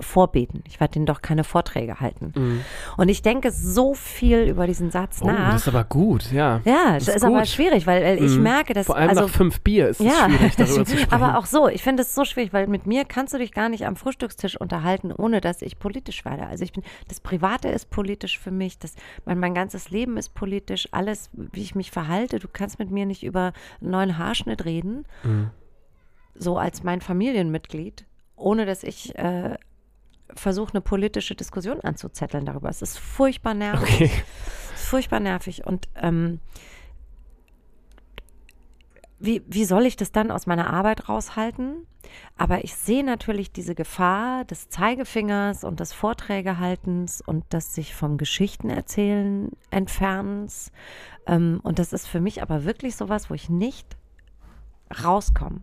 [0.00, 0.62] vorbeten.
[0.66, 2.62] Ich werde denen doch keine Vorträge halten.
[2.96, 5.52] Und ich denke so viel über diesen Satz Oh, nach.
[5.52, 6.60] das ist aber gut, ja.
[6.64, 8.42] ja, das das ist, aber schwierig, weil, weil ich Mhm.
[8.42, 11.12] merke, dass Vor allem also nach fünf Bier ist es ja, schwierig, darüber zu sprechen.
[11.12, 13.68] aber auch so, ich finde es so schwierig, weil mit mir kannst du dich gar
[13.68, 16.46] nicht am Frühstückstisch unterhalten, ohne dass ich politisch werde.
[16.46, 20.34] Also ich bin, das Private ist politisch für mich, das, mein, mein ganzes Leben ist
[20.34, 22.38] politisch, alles, wie ich mich verhalte.
[22.40, 25.50] Du kannst mit mir nicht über einen neuen Haarschnitt reden, Mhm.
[26.34, 28.04] so als mein Familienmitglied,
[28.42, 29.56] ohne dass ich äh,
[30.34, 32.68] versuche, eine politische Diskussion anzuzetteln darüber.
[32.68, 33.94] Es ist furchtbar nervig.
[33.94, 34.10] Okay.
[34.74, 35.66] Es ist furchtbar nervig.
[35.66, 36.40] Und ähm,
[39.18, 41.86] wie, wie soll ich das dann aus meiner Arbeit raushalten?
[42.36, 48.18] Aber ich sehe natürlich diese Gefahr des Zeigefingers und des Vorträgehaltens und des sich vom
[48.18, 50.72] Geschichtenerzählen entfernens.
[51.26, 53.96] Ähm, und das ist für mich aber wirklich sowas, wo ich nicht
[55.04, 55.60] rauskomme.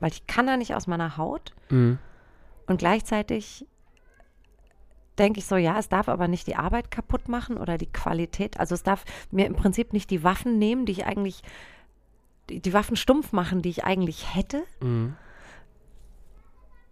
[0.00, 1.54] Weil ich kann da nicht aus meiner Haut.
[1.70, 1.98] Mhm.
[2.70, 3.66] Und gleichzeitig
[5.18, 8.60] denke ich so, ja, es darf aber nicht die Arbeit kaputt machen oder die Qualität.
[8.60, 11.42] Also es darf mir im Prinzip nicht die Waffen nehmen, die ich eigentlich,
[12.48, 14.62] die, die Waffen stumpf machen, die ich eigentlich hätte.
[14.80, 15.16] Mhm.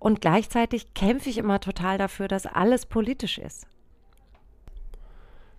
[0.01, 3.69] Und gleichzeitig kämpfe ich immer total dafür, dass alles politisch ist.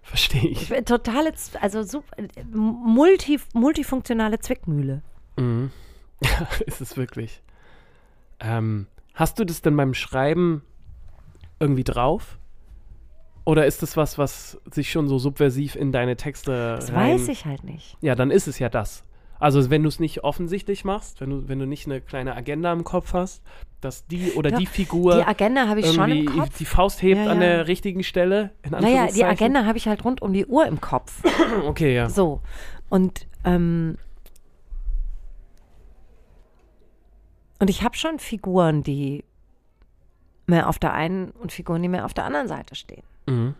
[0.01, 0.69] Verstehe Ich ich.
[0.69, 2.13] bin totale, also super,
[2.51, 5.01] multi, multifunktionale Zwickmühle.
[5.37, 5.71] Mhm.
[6.21, 7.41] Ja, ist es wirklich.
[8.41, 8.87] Ähm,
[9.19, 10.63] hast du das denn beim Schreiben
[11.59, 12.39] irgendwie drauf?
[13.45, 17.13] Oder ist das was, was sich schon so subversiv in deine Texte Das rein...
[17.15, 17.97] weiß ich halt nicht.
[18.01, 19.03] Ja, dann ist es ja das.
[19.39, 22.71] Also wenn du es nicht offensichtlich machst, wenn du, wenn du nicht eine kleine Agenda
[22.73, 23.41] im Kopf hast,
[23.81, 26.57] dass die oder Ja, die Figur Die Agenda habe ich schon im Kopf.
[26.57, 27.47] die Faust hebt Ja, an ja.
[27.47, 28.51] der richtigen Stelle.
[28.63, 29.23] In Naja, die.
[29.23, 31.21] Agenda habe ich halt rund um die Uhr im Kopf.
[31.65, 32.09] Okay, ja.
[32.09, 32.41] So.
[32.89, 33.97] Und, ähm,
[37.59, 39.23] und ich habe schon Figuren, die
[40.47, 43.03] mehr auf der einen und Figuren, die mehr auf der anderen Seite stehen.
[43.27, 43.55] Mhm.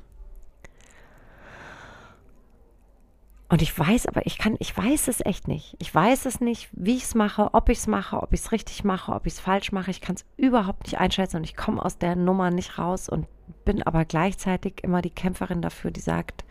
[3.51, 5.75] Und ich weiß, aber ich kann, ich weiß es echt nicht.
[5.79, 8.51] Ich weiß es nicht, wie ich es mache, ob ich es mache, ob ich es
[8.51, 9.89] richtig mache, ob ich es falsch mache.
[9.89, 13.27] Ich kann es überhaupt nicht einschätzen und ich komme aus der Nummer nicht raus und
[13.65, 16.45] bin aber gleichzeitig immer die Kämpferin dafür, die sagt,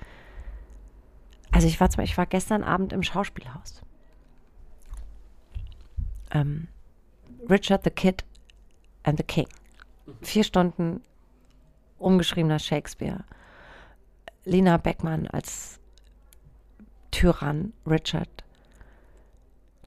[1.53, 3.83] also ich war zum Beispiel, ich war gestern Abend im Schauspielhaus.
[6.33, 6.67] Ähm,
[7.49, 8.25] Richard the Kid
[9.03, 9.49] and the King.
[10.23, 11.03] Vier Stunden
[11.99, 13.25] umgeschriebener Shakespeare.
[14.45, 15.79] Lena Beckmann als
[17.11, 18.45] Tyrann Richard.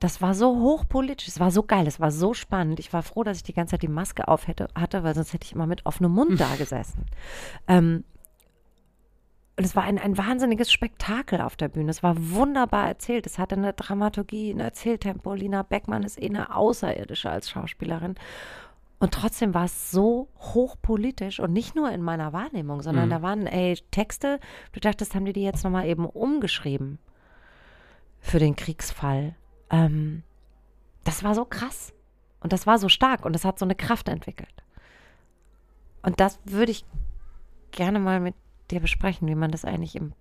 [0.02, 2.80] das war so hochpolitisch, es war so geil, es war so spannend.
[2.80, 5.32] Ich war froh, dass ich die ganze Zeit die Maske auf hätte, hatte, weil sonst
[5.32, 7.06] hätte ich immer mit offenem Mund da gesessen.
[7.68, 8.04] Ähm,
[9.58, 11.92] und es war ein, ein wahnsinniges Spektakel auf der Bühne.
[11.92, 13.28] Es war wunderbar erzählt.
[13.28, 15.34] Es hatte eine Dramaturgie, ein Erzähltempo.
[15.34, 18.16] Lina Beckmann ist eh eine Außerirdische als Schauspielerin.
[19.00, 23.10] Und trotzdem war es so hochpolitisch und nicht nur in meiner Wahrnehmung, sondern Mhm.
[23.10, 24.40] da waren ey, Texte,
[24.74, 27.00] du dachtest, haben die die jetzt nochmal eben umgeschrieben
[28.20, 29.36] für den Kriegsfall.
[29.72, 30.24] Ähm,
[31.04, 31.94] das war so krass
[32.42, 34.64] und das war so stark und das hat so eine Kraft entwickelt.
[36.04, 36.86] Und das würde ich
[37.72, 38.36] gerne mal mit
[38.72, 40.14] dir besprechen, wie man das eigentlich im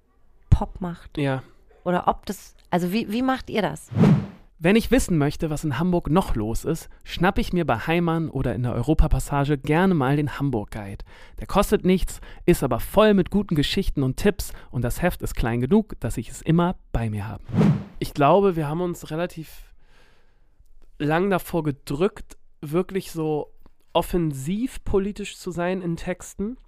[0.50, 1.16] Pop macht.
[1.18, 1.42] Ja.
[1.84, 3.88] Oder ob das, also wie, wie macht ihr das?
[4.62, 8.28] Wenn ich wissen möchte, was in Hamburg noch los ist, schnappe ich mir bei Heimann
[8.28, 11.02] oder in der Europapassage gerne mal den Hamburg Guide.
[11.38, 15.34] Der kostet nichts, ist aber voll mit guten Geschichten und Tipps und das Heft ist
[15.34, 17.42] klein genug, dass ich es immer bei mir habe.
[18.00, 19.72] Ich glaube, wir haben uns relativ
[20.98, 23.54] lang davor gedrückt, wirklich so
[23.94, 26.58] offensiv politisch zu sein in Texten.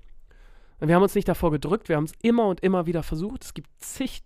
[0.84, 3.44] Wir haben uns nicht davor gedrückt, wir haben es immer und immer wieder versucht.
[3.44, 4.22] Es gibt zig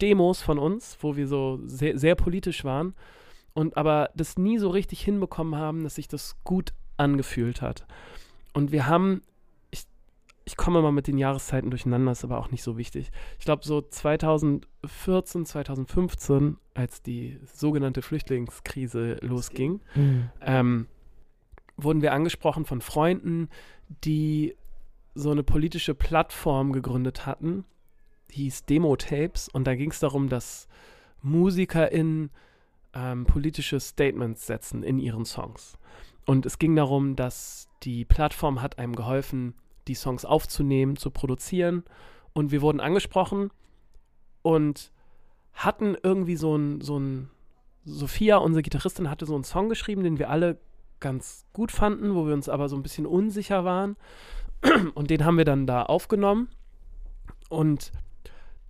[0.00, 2.94] Demos von uns, wo wir so sehr, sehr politisch waren
[3.54, 7.86] und aber das nie so richtig hinbekommen haben, dass sich das gut angefühlt hat.
[8.54, 9.22] Und wir haben,
[9.70, 9.84] ich,
[10.44, 13.10] ich komme mal mit den Jahreszeiten durcheinander, ist aber auch nicht so wichtig.
[13.38, 19.80] Ich glaube, so 2014, 2015, als die sogenannte Flüchtlingskrise losging,
[20.40, 20.86] ähm,
[21.76, 23.48] wurden wir angesprochen von Freunden,
[24.04, 24.56] die
[25.14, 27.64] so eine politische Plattform gegründet hatten,
[28.30, 30.68] die hieß Demo-Tapes und da ging es darum, dass
[31.22, 32.30] MusikerInnen
[32.94, 35.76] ähm, politische Statements setzen in ihren Songs.
[36.24, 39.54] Und es ging darum, dass die Plattform hat einem geholfen,
[39.88, 41.84] die Songs aufzunehmen, zu produzieren
[42.32, 43.50] und wir wurden angesprochen
[44.42, 44.92] und
[45.52, 47.30] hatten irgendwie so ein, so ein
[47.84, 50.58] Sophia, unsere Gitarristin, hatte so einen Song geschrieben, den wir alle
[51.00, 53.96] ganz gut fanden, wo wir uns aber so ein bisschen unsicher waren.
[54.94, 56.48] Und den haben wir dann da aufgenommen.
[57.48, 57.92] Und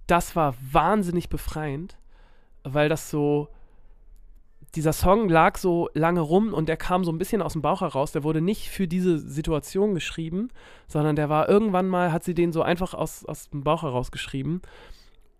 [0.07, 1.97] das war wahnsinnig befreiend,
[2.65, 3.49] weil das so,
[4.75, 7.83] dieser Song lag so lange rum und der kam so ein bisschen aus dem Bauch
[7.83, 8.13] heraus.
[8.13, 10.49] Der wurde nicht für diese Situation geschrieben,
[10.89, 14.11] sondern der war irgendwann mal, hat sie den so einfach aus, aus dem Bauch heraus
[14.11, 14.63] geschrieben.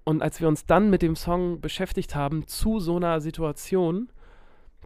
[0.05, 4.11] Und als wir uns dann mit dem Song beschäftigt haben zu so einer Situation,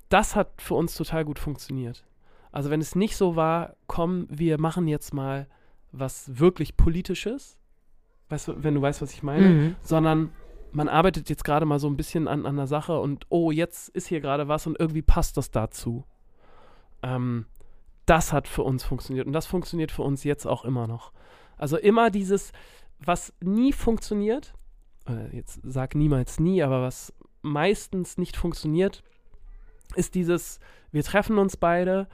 [0.08, 2.04] das hat für uns total gut funktioniert.
[2.56, 5.46] Also wenn es nicht so war, komm, wir machen jetzt mal
[5.92, 7.58] was wirklich Politisches,
[8.30, 9.76] weißt du, wenn du weißt, was ich meine, Mhm.
[9.82, 10.30] sondern
[10.72, 13.90] man arbeitet jetzt gerade mal so ein bisschen an, an der Sache und oh, jetzt
[13.90, 16.06] ist hier gerade was und irgendwie passt das dazu.
[17.02, 17.44] Ähm,
[18.06, 21.12] das hat für uns funktioniert und das funktioniert für uns jetzt auch immer noch.
[21.58, 22.52] Also immer dieses,
[23.00, 24.54] was nie funktioniert,
[25.30, 29.02] jetzt sag niemals nie, aber was meistens nicht funktioniert,
[29.94, 30.58] ist dieses,
[30.90, 32.08] wir treffen uns beide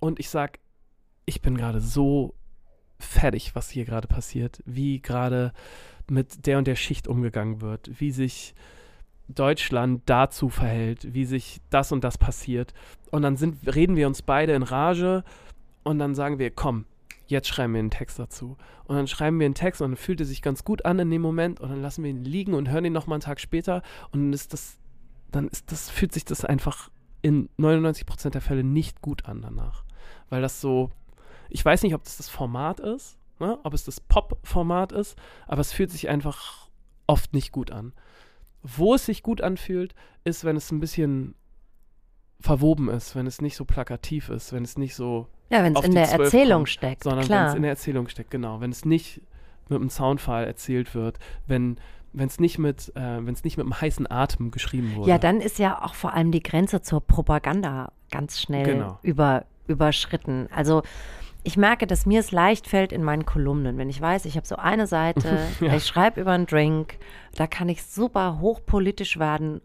[0.00, 0.58] und ich sag,
[1.24, 2.34] ich bin gerade so
[2.98, 5.52] fertig, was hier gerade passiert, wie gerade
[6.08, 8.54] mit der und der Schicht umgegangen wird, wie sich
[9.28, 12.74] Deutschland dazu verhält, wie sich das und das passiert.
[13.10, 15.24] Und dann sind, reden wir uns beide in Rage
[15.82, 16.86] und dann sagen wir, komm,
[17.26, 18.56] jetzt schreiben wir einen Text dazu.
[18.84, 21.10] Und dann schreiben wir einen Text und dann fühlt er sich ganz gut an in
[21.10, 23.82] dem Moment und dann lassen wir ihn liegen und hören ihn nochmal einen Tag später
[24.12, 24.78] und dann ist das,
[25.32, 26.90] dann ist das, fühlt sich das einfach
[27.22, 29.85] in 99% der Fälle nicht gut an danach.
[30.30, 30.90] Weil das so,
[31.48, 33.58] ich weiß nicht, ob das das Format ist, ne?
[33.62, 35.16] ob es das Pop-Format ist,
[35.46, 36.68] aber es fühlt sich einfach
[37.06, 37.92] oft nicht gut an.
[38.62, 41.34] Wo es sich gut anfühlt, ist, wenn es ein bisschen
[42.40, 45.84] verwoben ist, wenn es nicht so plakativ ist, wenn es nicht so, Ja, wenn es
[45.84, 48.60] in der Erzählung kommt, steckt, sondern wenn es in der Erzählung steckt, genau.
[48.60, 49.22] Wenn es nicht
[49.68, 51.78] mit einem Soundfall erzählt wird, wenn
[52.12, 55.10] wenn es nicht mit äh, wenn es nicht mit einem heißen Atem geschrieben wurde.
[55.10, 58.98] Ja, dann ist ja auch vor allem die Grenze zur Propaganda ganz schnell Genau.
[59.02, 60.48] über, überschritten.
[60.54, 60.82] Also
[61.42, 64.46] ich merke, dass mir es leicht fällt in meinen Kolumnen, wenn ich weiß, ich habe
[64.46, 65.74] so eine Seite, Ja.
[65.74, 66.98] ich schreibe über einen Drink,
[67.36, 69.60] da kann ich super hochpolitisch werden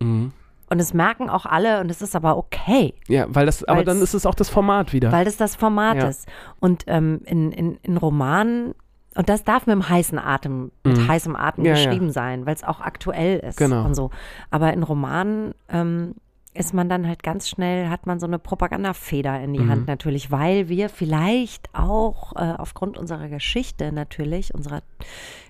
[0.00, 0.32] Mhm.
[0.68, 2.94] und es merken auch alle und es ist aber okay.
[3.06, 5.12] Ja, weil das, aber dann ist es auch das Format wieder.
[5.12, 6.08] weil das das Format Ja.
[6.08, 6.26] ist.
[6.58, 8.74] Und ähm, in, in, in Romanen,
[9.14, 11.06] und das darf mit dem heißen Atem, mit Mhm.
[11.08, 11.74] heißem Atem ja.
[11.74, 13.84] geschrieben sein, weil es auch aktuell ist Genau.
[13.84, 14.10] und so.
[14.50, 16.14] Aber in Romanen ähm,
[16.54, 19.68] ist man dann halt ganz schnell, hat man so eine Propagandafeder in die Mhm.
[19.70, 24.82] Hand natürlich, weil wir vielleicht auch äh, aufgrund unserer Geschichte natürlich, unserer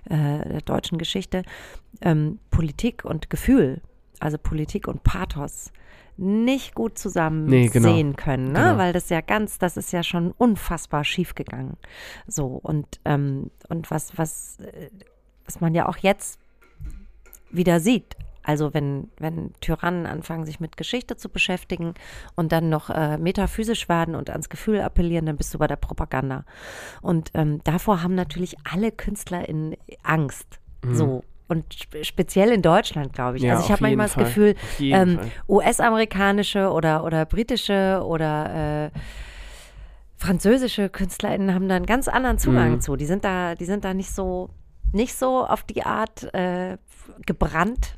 [0.08, 1.42] äh, der deutschen Geschichte,
[2.02, 3.80] ähm, Politik und Gefühl,
[4.20, 5.72] also Politik und Pathos,
[6.16, 7.88] nicht gut zusammen Nee, genau.
[7.92, 8.60] sehen können, ne?
[8.60, 8.76] Genau.
[8.78, 11.76] weil das ja ganz, das ist ja schon unfassbar schief gegangen.
[12.28, 14.90] So und ähm, und was was äh,
[15.46, 16.38] was man ja auch jetzt
[17.50, 21.94] wieder sieht Also wenn, wenn Tyrannen anfangen, sich mit Geschichte zu beschäftigen
[22.34, 25.76] und dann noch äh, metaphysisch werden und ans Gefühl appellieren, dann bist du bei der
[25.76, 26.44] Propaganda.
[27.02, 30.58] Und ähm, davor haben natürlich alle Künstler in Angst.
[30.84, 30.94] Mhm.
[30.94, 31.24] So.
[31.48, 33.42] Und spe- speziell in Deutschland, glaube ich.
[33.42, 34.24] Ja, also ich habe manchmal jeden das Fall.
[34.24, 34.54] Gefühl,
[34.92, 35.30] ähm, Fall.
[35.48, 38.98] US-amerikanische oder, oder britische oder äh,
[40.16, 42.80] französische KünstlerInnen haben da einen ganz anderen Zugang Mhm.
[42.80, 42.96] zu.
[42.96, 44.50] Die sind da, die sind da nicht so,
[44.92, 46.78] nicht so auf die Art äh,
[47.26, 47.96] gebrannt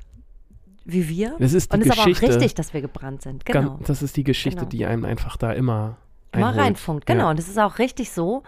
[0.84, 1.36] wie wir.
[1.38, 3.44] Das ist die Und es ist aber auch richtig, dass wir gebrannt sind.
[3.44, 3.78] Genau.
[3.86, 4.68] Das ist die Geschichte, Genau.
[4.70, 5.96] die einem einfach da immer
[6.32, 6.64] Immer einholt.
[6.64, 7.24] reinfunkt, genau.
[7.24, 7.30] Ja.
[7.30, 8.42] Und das ist auch richtig so.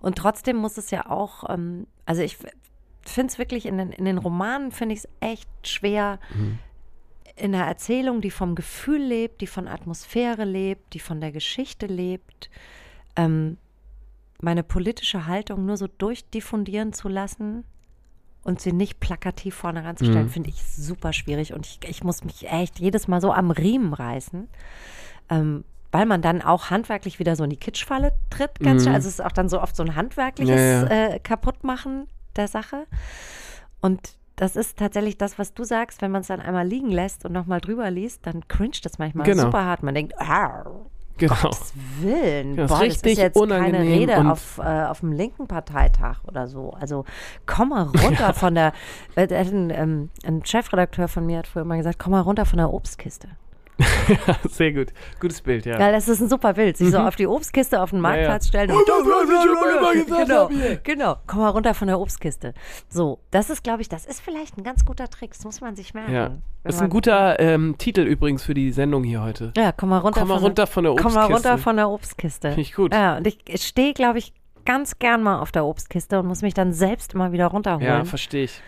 [0.00, 2.38] Und trotzdem muss es ja auch, ähm, also ich
[3.04, 6.58] finde es wirklich in den, in den Romanen, finde ich es echt schwer, Mhm.
[7.36, 11.86] in einer Erzählung, die vom Gefühl lebt, die von Atmosphäre lebt, die von der Geschichte
[11.86, 12.48] lebt,
[13.16, 13.56] ähm,
[14.40, 17.64] meine politische Haltung nur so durchdiffundieren zu lassen
[18.44, 20.30] und sie nicht plakativ vorne ranzustellen, Mhm.
[20.30, 21.52] finde ich super schwierig.
[21.54, 24.48] Und ich, ich muss mich echt jedes Mal so am Riemen reißen,
[25.30, 28.58] ähm, weil man dann auch handwerklich wieder so in die Kitschfalle tritt.
[28.60, 28.84] Ganz Mhm.
[28.86, 28.94] schnell.
[28.94, 31.06] Also es ist auch dann so oft so ein handwerkliches Ja, ja.
[31.14, 32.86] Äh, Kaputtmachen der Sache.
[33.80, 37.24] Und das ist tatsächlich das, was du sagst, wenn man es dann einmal liegen lässt
[37.26, 39.44] und nochmal drüber liest, dann cringet das manchmal Genau.
[39.44, 39.82] super hart.
[39.82, 40.64] Man denkt, ah,
[41.28, 41.34] Genau.
[41.40, 44.84] Gottes Willen, Ja, ist boah, das richtig ist jetzt keine unangenehm Rede und- auf, äh,
[44.86, 46.70] auf dem linken Parteitag oder so.
[46.70, 47.04] Also
[47.46, 48.72] komm mal runter von der,
[49.14, 52.56] äh, ein, ähm, ein Chefredakteur von mir hat früher mal gesagt, komm mal runter von
[52.58, 53.28] der Obstkiste.
[54.50, 54.88] Sehr gut.
[55.20, 55.78] Gutes Bild, ja.
[55.78, 58.04] Weil das ist ein super Bild, sich so auf die Obstkiste auf den Mhm.
[58.04, 58.16] Ja, ja.
[58.16, 61.48] Marktplatz stellen und Und das, was ich schon immer gesagt genau, habe genau, komm mal
[61.50, 62.54] runter von der Obstkiste.
[62.88, 65.74] So, das ist, glaube ich, das ist vielleicht ein ganz guter Trick, das muss man
[65.76, 66.12] sich merken.
[66.12, 66.30] Ja.
[66.64, 69.52] Das ist ein guter ähm, Titel übrigens für die Sendung hier heute.
[69.56, 71.58] Ja, komm mal runter, Komm mal von, runter von der Komm mal runter Obstkiste.
[71.58, 72.48] von der Obstkiste.
[72.50, 72.94] Finde ich gut.
[72.94, 74.32] Ja, und ich stehe, glaube ich,
[74.64, 78.04] ganz gern mal auf der Obstkiste und muss mich dann selbst immer wieder runterholen, Ja,
[78.04, 78.60] verstehe ich.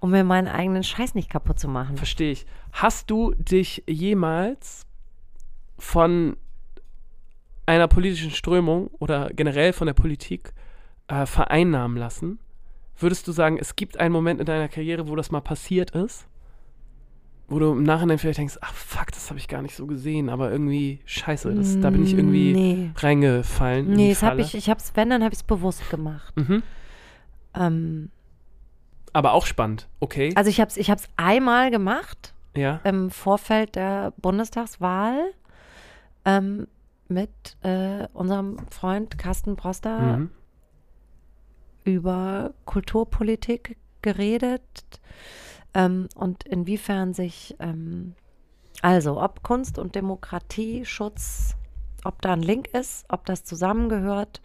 [0.00, 1.96] Um mir meinen eigenen Scheiß nicht kaputt zu machen.
[1.96, 2.46] Verstehe ich.
[2.72, 4.86] Hast du dich jemals
[5.78, 6.36] von
[7.66, 10.52] einer politischen Strömung oder generell von der Politik
[11.08, 12.38] äh, vereinnahmen lassen?
[12.96, 16.26] Würdest du sagen, es gibt einen Moment in deiner Karriere, wo das mal passiert ist?
[17.50, 20.28] Wo du im Nachhinein vielleicht denkst, ach fuck, das habe ich gar nicht so gesehen,
[20.28, 23.86] aber irgendwie scheiße, das, da bin ich irgendwie Nee, reingefallen.
[23.88, 26.34] in nee das habe ich, ich habe es, wenn, dann habe ich es bewusst gemacht.
[26.36, 26.62] Mhm.
[27.54, 28.10] Ähm,
[29.12, 30.32] Aber auch spannend, okay.
[30.36, 32.80] also ich habe es ich hab's einmal gemacht ja.
[32.84, 35.32] im Vorfeld der Bundestagswahl
[36.24, 36.66] ähm,
[37.08, 37.30] mit
[37.62, 40.30] äh, unserem Freund Carsten Proster Mhm.
[41.84, 45.00] über Kulturpolitik geredet
[45.74, 48.14] ähm, und inwiefern sich, ähm,
[48.82, 51.56] also ob Kunst und Demokratieschutz,
[52.04, 54.40] ob da ein Link ist, ob das zusammengehört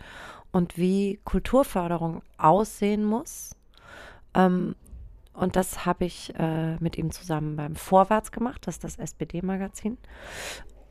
[0.52, 3.56] und wie Kulturförderung aussehen muss.
[4.34, 4.76] Ähm,
[5.34, 9.98] und das habe ich äh, mit ihm zusammen beim Vorwärts gemacht, das ist das SPD-Magazin.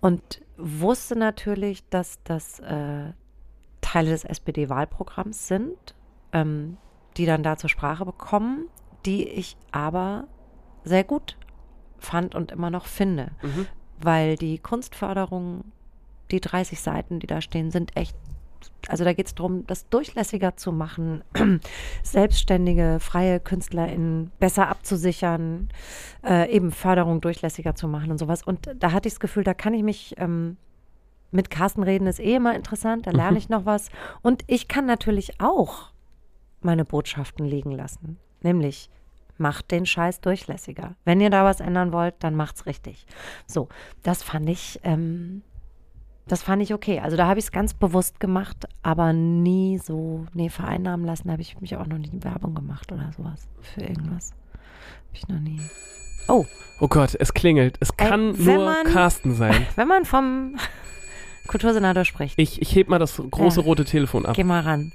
[0.00, 3.12] Und wusste natürlich, dass das äh,
[3.80, 5.94] Teile des SPD-Wahlprogramms sind,
[6.32, 6.76] ähm,
[7.16, 8.68] die dann da zur Sprache bekommen,
[9.06, 10.26] die ich aber
[10.82, 11.36] sehr gut
[11.98, 13.32] fand und immer noch finde.
[13.42, 13.66] Mhm.
[14.00, 15.64] Weil die Kunstförderung,
[16.30, 18.16] die 30 Seiten, die da stehen, sind echt,
[18.88, 21.22] also da geht es darum, das durchlässiger zu machen,
[22.02, 25.68] selbstständige, freie KünstlerInnen besser abzusichern,
[26.24, 28.42] äh, eben Förderung durchlässiger zu machen und sowas.
[28.42, 30.56] Und da hatte ich das Gefühl, da kann ich mich ähm,
[31.30, 33.88] mit Carsten reden, ist eh immer interessant, da lerne ich noch was.
[34.20, 35.92] Und ich kann natürlich auch
[36.60, 38.18] meine Botschaften liegen lassen.
[38.42, 38.90] Nämlich,
[39.38, 40.94] macht den Scheiß durchlässiger.
[41.04, 43.06] Wenn ihr da was ändern wollt, dann macht's richtig.
[43.46, 43.68] So,
[44.02, 45.42] das fand ich, ähm,
[46.28, 47.00] das fand ich okay.
[47.00, 51.42] Also da habe ich es ganz bewusst gemacht, aber nie so, nee, vereinnahmen lassen habe
[51.42, 53.48] ich mich auch noch nicht in Werbung gemacht oder sowas.
[53.60, 54.30] Für irgendwas.
[54.52, 55.60] Habe ich noch nie.
[56.28, 56.44] Oh,
[56.80, 57.76] Oh Gott, es klingelt.
[57.80, 59.66] Es Ey, kann wenn nur man- Carsten sein.
[59.76, 60.56] wenn man vom
[61.48, 63.66] Kultursenator spricht, Ich, ich heb mal das große Ja.
[63.66, 64.34] rote Telefon ab.
[64.34, 64.92] geh mal ran.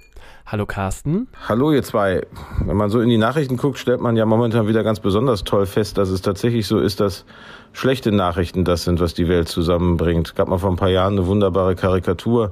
[0.49, 1.27] Hallo Carsten.
[1.49, 2.25] Hallo ihr zwei.
[2.65, 5.65] Wenn man so in die Nachrichten guckt, stellt man ja momentan wieder ganz besonders toll
[5.65, 7.25] fest, dass es tatsächlich so ist, dass
[7.73, 10.37] schlechte Nachrichten das sind, was die Welt zusammenbringt.
[10.37, 12.51] Gab mal vor ein paar Jahren eine wunderbare Karikatur.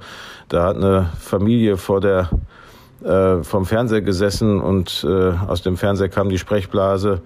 [0.50, 2.30] Da hat eine Familie vor der
[3.02, 7.22] äh, vom Fernseher gesessen und äh, aus dem Fernseher kam die Sprechblase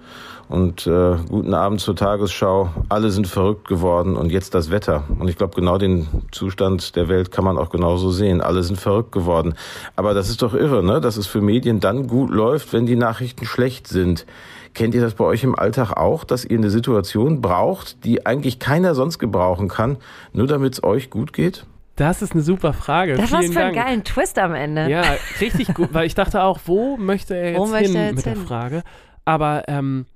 [0.50, 2.70] und äh, guten Abend zur Tagesschau.
[2.88, 5.04] Alle sind verrückt geworden und jetzt das Wetter.
[5.20, 8.40] Und ich glaube, genau den Zustand der Welt kann man auch genauso sehen.
[8.40, 9.54] Alle sind verrückt geworden.
[9.94, 11.00] Aber das ist doch irre, ne?
[11.00, 14.26] dass es für Medien dann gut läuft, wenn die Nachrichten schlecht sind.
[14.74, 18.58] Kennt ihr das bei euch im Alltag auch, dass ihr eine Situation braucht, die eigentlich
[18.58, 19.98] keiner sonst gebrauchen kann,
[20.32, 21.64] nur damit es euch gut geht?
[21.94, 23.14] Das ist eine super Frage.
[23.14, 23.86] Das war's für einen Dank.
[23.86, 24.88] geilen Twist am Ende.
[24.88, 25.02] Ja,
[25.40, 28.16] richtig gut, weil ich dachte auch, wo möchte er jetzt Wo möchte hin er jetzt
[28.16, 28.46] mit der hin?
[28.46, 28.82] Frage?
[29.24, 30.06] Aber ähm,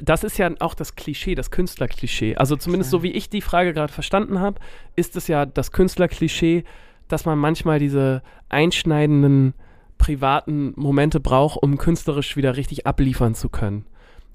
[0.00, 2.36] das ist ja auch das Klischee, das Künstlerklischee.
[2.36, 4.60] Also zumindest so wie ich die Frage gerade verstanden habe,
[4.96, 6.64] ist es ja das Künstlerklischee,
[7.08, 9.54] dass man manchmal diese einschneidenden
[9.98, 13.84] privaten Momente braucht, um künstlerisch wieder richtig abliefern zu können.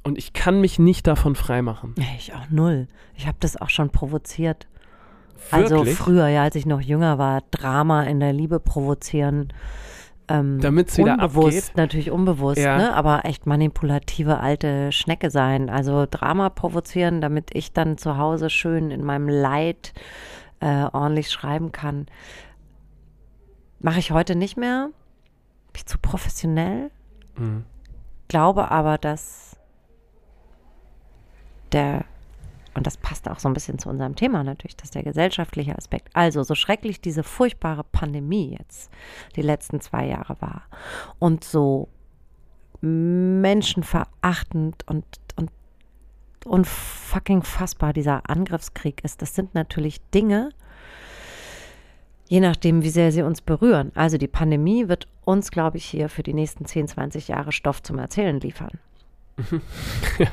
[0.03, 1.95] Und ich kann mich nicht davon freimachen.
[2.17, 2.87] Ich auch null.
[3.15, 4.67] Ich habe das auch schon provoziert.
[5.49, 5.97] Also Wirklich?
[5.97, 9.53] früher, ja, als ich noch jünger war, Drama in der Liebe provozieren.
[10.29, 11.77] Ähm, Damit's wieder unbewusst, abgeht?
[11.77, 12.77] natürlich unbewusst, Ja.
[12.77, 12.93] ne?
[12.93, 15.69] aber echt manipulative alte Schnecke sein.
[15.69, 19.93] Also Drama provozieren, damit ich dann zu Hause schön in meinem Leid
[20.61, 22.05] äh, ordentlich schreiben kann.
[23.79, 24.85] Mache ich heute nicht mehr.
[25.73, 26.89] Bin ich zu professionell.
[27.35, 27.65] Mhm.
[28.29, 29.57] Glaube aber, dass
[31.73, 32.05] der,
[32.75, 36.09] und das passt auch so ein bisschen zu unserem Thema natürlich, dass der gesellschaftliche Aspekt,
[36.13, 38.91] also so schrecklich diese furchtbare Pandemie jetzt
[39.35, 40.63] die letzten zwei Jahre war
[41.19, 41.89] und so
[42.81, 45.05] menschenverachtend und,
[45.35, 45.51] und
[46.45, 50.49] unfucking fassbar dieser Angriffskrieg ist, das sind natürlich Dinge,
[52.27, 53.91] je nachdem, wie sehr sie uns berühren.
[53.95, 57.81] Also die Pandemie wird uns, glaube ich, hier für die nächsten 10, 20 Jahre Stoff
[57.83, 58.79] zum Erzählen liefern.
[60.19, 60.27] Ja.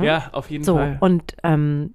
[0.00, 0.96] Ja, auf jeden So, Fall.
[1.00, 1.94] und ähm,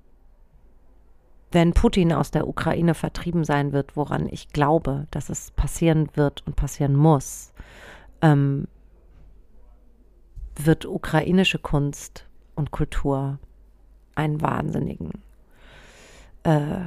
[1.51, 6.45] wenn Putin aus der Ukraine vertrieben sein wird, woran ich glaube, dass es passieren wird
[6.45, 7.53] und passieren muss,
[8.21, 8.67] ähm,
[10.57, 13.39] wird ukrainische Kunst und Kultur
[14.15, 15.11] einen wahnsinnigen,
[16.43, 16.79] äh,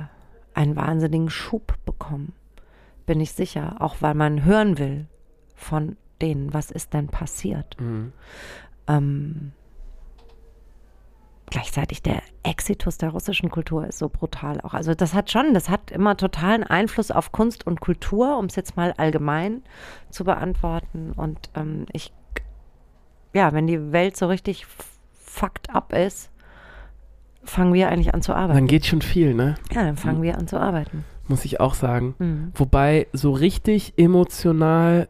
[0.55, 2.33] einen wahnsinnigen Schub bekommen.
[3.07, 5.07] Bin ich sicher, auch weil man hören will
[5.55, 7.77] von denen, was ist denn passiert.
[7.81, 8.12] Mhm.
[8.87, 9.53] Ähm,
[11.50, 14.74] gleichzeitig der Exitus der russischen Kultur ist so brutal auch.
[14.74, 18.56] Also das hat schon, das hat immer totalen Einfluss auf Kunst und Kultur, um es
[18.56, 19.62] jetzt mal allgemein
[20.11, 21.12] zu beantworten.
[21.16, 22.12] Und ähm, ich,
[23.34, 24.66] ja, wenn die Welt so richtig
[25.12, 26.30] fucked up ist,
[27.44, 28.58] fangen wir eigentlich an zu arbeiten.
[28.58, 29.56] Dann geht schon viel, ne?
[29.72, 31.04] Ja, dann fangen wir an zu arbeiten.
[31.28, 32.14] Muss ich auch sagen.
[32.18, 32.52] Mhm.
[32.54, 35.08] Wobei, so richtig emotional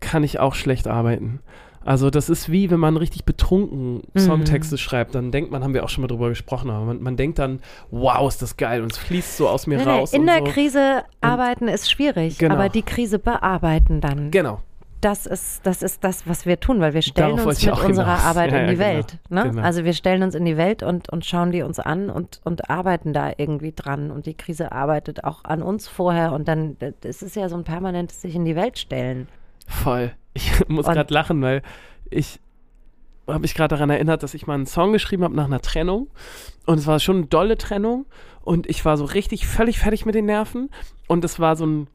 [0.00, 1.40] kann ich auch schlecht arbeiten.
[1.84, 4.18] Also das ist wie, wenn man richtig betrunken Mhm.
[4.18, 7.16] Songtexte schreibt, dann denkt man, haben wir auch schon mal drüber gesprochen, aber man, man
[7.16, 10.12] denkt dann, wow, ist das geil und es fließt so aus mir Nee, raus.
[10.12, 10.44] in der so.
[10.44, 12.54] Krise arbeiten ist schwierig, Genau.
[12.54, 14.30] aber die Krise bearbeiten dann.
[14.30, 14.60] Genau.
[15.00, 18.16] das ist, das ist das, was wir tun, weil wir stellen Darauf uns mit unserer
[18.16, 18.24] hinaus.
[18.26, 18.86] Arbeit Ja, in ja, die genau.
[18.90, 19.18] Welt.
[19.30, 19.42] Ne?
[19.44, 19.62] Genau.
[19.62, 22.68] Also wir stellen uns in die Welt und, und schauen die uns an und, und
[22.68, 24.10] arbeiten da irgendwie dran.
[24.10, 27.64] Und die Krise arbeitet auch an uns vorher und dann, es ist ja so ein
[27.64, 29.26] permanentes sich in die Welt stellen.
[29.66, 30.12] Voll.
[30.34, 31.62] Ich muss gerade lachen, weil
[32.10, 32.40] ich
[33.26, 36.08] habe mich gerade daran erinnert, dass ich mal einen Song geschrieben habe nach einer Trennung.
[36.66, 38.06] Und es war schon eine dolle Trennung.
[38.42, 40.70] Und ich war so richtig völlig fertig mit den Nerven.
[41.06, 41.86] Und es war so ein,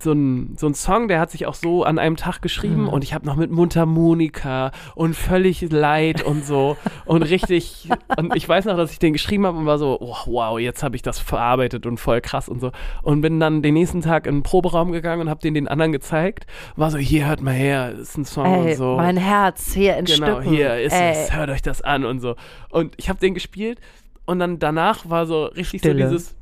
[0.00, 2.84] so ein, so ein Song, der hat sich auch so an einem Tag geschrieben.
[2.84, 2.88] Mhm.
[2.88, 6.78] Und ich habe noch mit Mundharmonika und völlig leid und so.
[7.04, 7.88] und richtig.
[8.16, 10.82] Und ich weiß noch, dass ich den geschrieben habe und war so, oh, wow, jetzt
[10.82, 12.72] habe ich das verarbeitet und voll krass und so.
[13.02, 15.92] Und bin dann den nächsten Tag in den Proberaum gegangen und habe den den anderen
[15.92, 16.46] gezeigt.
[16.74, 18.96] War so, hier, hört mal her, ist ein Song Ey, und so.
[18.96, 20.50] mein Herz hier in Genau, Stücken.
[20.50, 21.12] hier ist Ey.
[21.12, 22.34] es, hört euch das an und so.
[22.70, 23.78] Und ich habe den gespielt
[24.24, 26.08] und dann danach war so richtig Stille.
[26.08, 26.34] so dieses,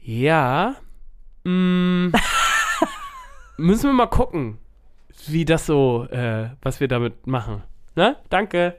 [0.00, 0.76] ja,
[1.46, 2.12] mm,
[3.56, 4.58] müssen wir mal gucken,
[5.26, 7.62] wie das so, äh, was wir damit machen.
[7.94, 8.16] Ne?
[8.28, 8.78] Danke.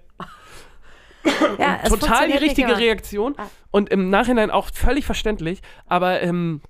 [1.59, 2.77] Ja, Total die richtige.
[2.77, 3.47] Reaktion Ah.
[3.71, 6.61] und im Nachhinein auch völlig verständlich, aber ähm,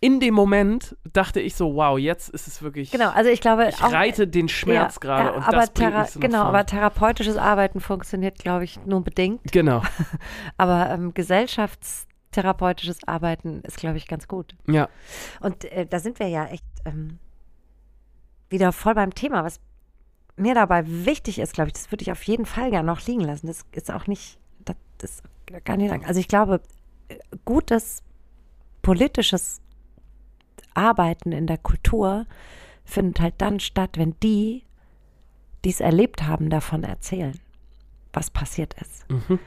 [0.00, 3.66] in dem Moment dachte ich so, wow, jetzt ist es wirklich, Genau, also ich glaube
[3.68, 6.42] ich auch, reite den Schmerz ja, gerade ja, und aber das bringt mich so Genau,
[6.42, 9.40] aber therapeutisches Arbeiten funktioniert, glaube ich, nur bedingt.
[9.52, 9.82] Genau,
[10.58, 11.14] Aber ähm,
[12.34, 14.54] gesellschaftstherapeutisches Arbeiten ist, glaube ich, ganz gut.
[14.66, 14.88] ja.
[15.40, 17.18] Und äh, da sind wir ja echt ähm,
[18.48, 19.44] wieder voll beim Thema.
[19.44, 19.60] Was
[20.36, 23.20] mir dabei wichtig ist, glaube ich, das würde ich auf jeden Fall gerne noch liegen
[23.20, 23.46] lassen.
[23.46, 25.22] Das ist auch nicht, das ist
[25.64, 26.04] gar nicht lang.
[26.04, 26.60] Also ich glaube,
[27.08, 28.02] äh, gutes
[28.82, 29.60] politisches
[30.74, 32.26] Arbeiten in der Kultur
[32.84, 34.64] findet halt dann statt, wenn die,
[35.64, 37.38] die es erlebt haben, davon erzählen,
[38.12, 39.38] was passiert ist Mhm.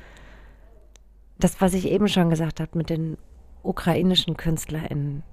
[1.40, 3.18] Das, was ich eben schon gesagt habe mit den
[3.64, 5.24] ukrainischen KünstlerInnen,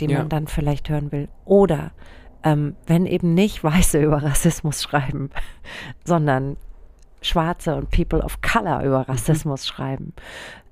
[0.00, 0.18] die Ja.
[0.18, 1.28] man dann vielleicht hören will.
[1.44, 1.92] Oder
[2.42, 5.30] ähm, wenn eben nicht Weiße über Rassismus schreiben,
[6.04, 6.56] sondern
[7.20, 10.12] Schwarze und People of Color über Rassismus schreiben,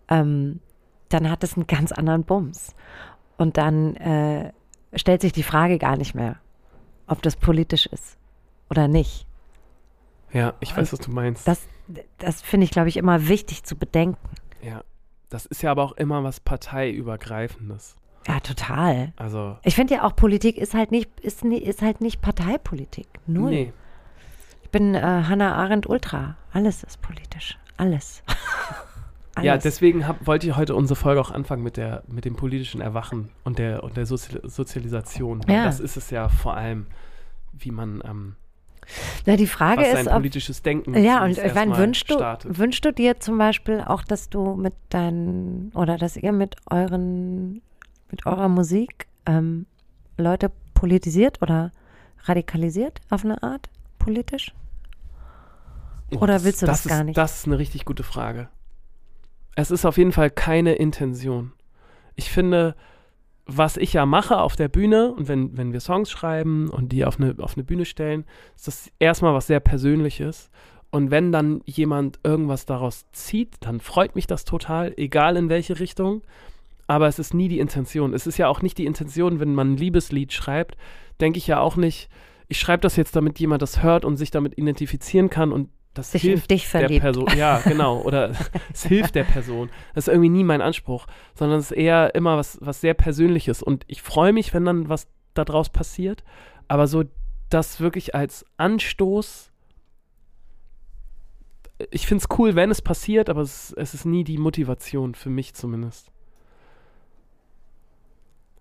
[0.09, 0.61] ähm,
[1.09, 2.75] dann hat es einen ganz anderen Bums.
[3.37, 4.53] Und dann äh,
[4.95, 6.37] stellt sich die Frage gar nicht mehr,
[7.07, 8.17] ob das politisch ist
[8.69, 9.27] oder nicht.
[10.33, 11.47] Ja, ich weiß, was du meinst.
[11.47, 11.61] Das,
[12.19, 14.19] das finde ich, glaube ich, immer wichtig zu bedenken.
[14.63, 14.83] Ja.
[15.29, 17.97] Das ist ja aber auch immer was parteiübergreifendes.
[18.27, 19.13] Ja, total.
[19.17, 23.07] Also, Ich finde ja auch Politik ist halt nicht ist, ist halt nicht Parteipolitik.
[23.27, 23.51] Null.
[23.51, 23.73] nee.
[24.63, 26.37] Ich bin äh, Hannah Arendt Ultra.
[26.53, 27.59] Alles ist politisch.
[27.77, 28.23] Alles.
[29.35, 29.47] Alles.
[29.47, 32.81] Ja, deswegen hab, wollte ich heute unsere Folge auch anfangen mit, der, mit dem politischen
[32.81, 35.41] Erwachen und der, und der Sozi Sozialisation.
[35.49, 35.65] Ja.
[35.65, 36.87] Das ist es ja vor allem,
[37.53, 38.37] wie man ähm,
[39.27, 42.15] Na, die Frage was sein ist, ob, politisches Denken Ja, und ich meine, wünschst du,
[42.15, 42.59] startet.
[42.59, 47.63] wünschst du dir zum Beispiel auch, dass du mit deinen oder dass ihr mit euren,
[48.11, 49.67] mit eurer Musik ähm,
[50.17, 51.73] Leute politisiert oder
[52.25, 53.69] radikalisiert auf eine Art
[53.99, 54.55] politisch?
[56.13, 57.17] Oh, oder willst du das ist, gar nicht?
[57.17, 58.49] Das ist eine richtig gute Frage.
[59.57, 61.53] Es ist auf jeden Fall keine Intention.
[62.17, 62.75] Ich finde,
[63.57, 67.05] was ich ja mache auf der Bühne und wenn, wenn wir Songs schreiben und die
[67.05, 68.25] auf eine, auf eine Bühne stellen,
[68.57, 70.51] ist das erstmal was sehr Persönliches.
[70.91, 75.79] Und wenn dann jemand irgendwas daraus zieht, dann freut mich das total, egal in welche
[75.79, 76.23] Richtung.
[76.87, 78.15] Aber es ist nie die Intention.
[78.15, 80.77] Es ist ja auch nicht die Intention, wenn man ein Liebeslied schreibt,
[81.21, 82.09] denke ich ja auch nicht,
[82.49, 86.13] ich schreibe das jetzt, damit jemand das hört und sich damit identifizieren kann und das
[86.13, 87.03] Sich hilft dich der verliebt.
[87.03, 87.29] Person.
[87.37, 88.01] Ja, genau.
[88.01, 88.33] Oder
[88.73, 89.71] es hilft der Person.
[89.95, 93.63] Das ist irgendwie nie mein Anspruch, sondern es ist eher immer was, was sehr Persönliches.
[93.63, 96.23] Und ich freue mich, wenn dann was daraus passiert.
[96.69, 97.05] Aber so
[97.49, 99.51] das wirklich als Anstoß.
[101.91, 105.31] Ich finde es cool, wenn es passiert, aber es, es ist nie die Motivation, für
[105.31, 106.13] mich zumindest.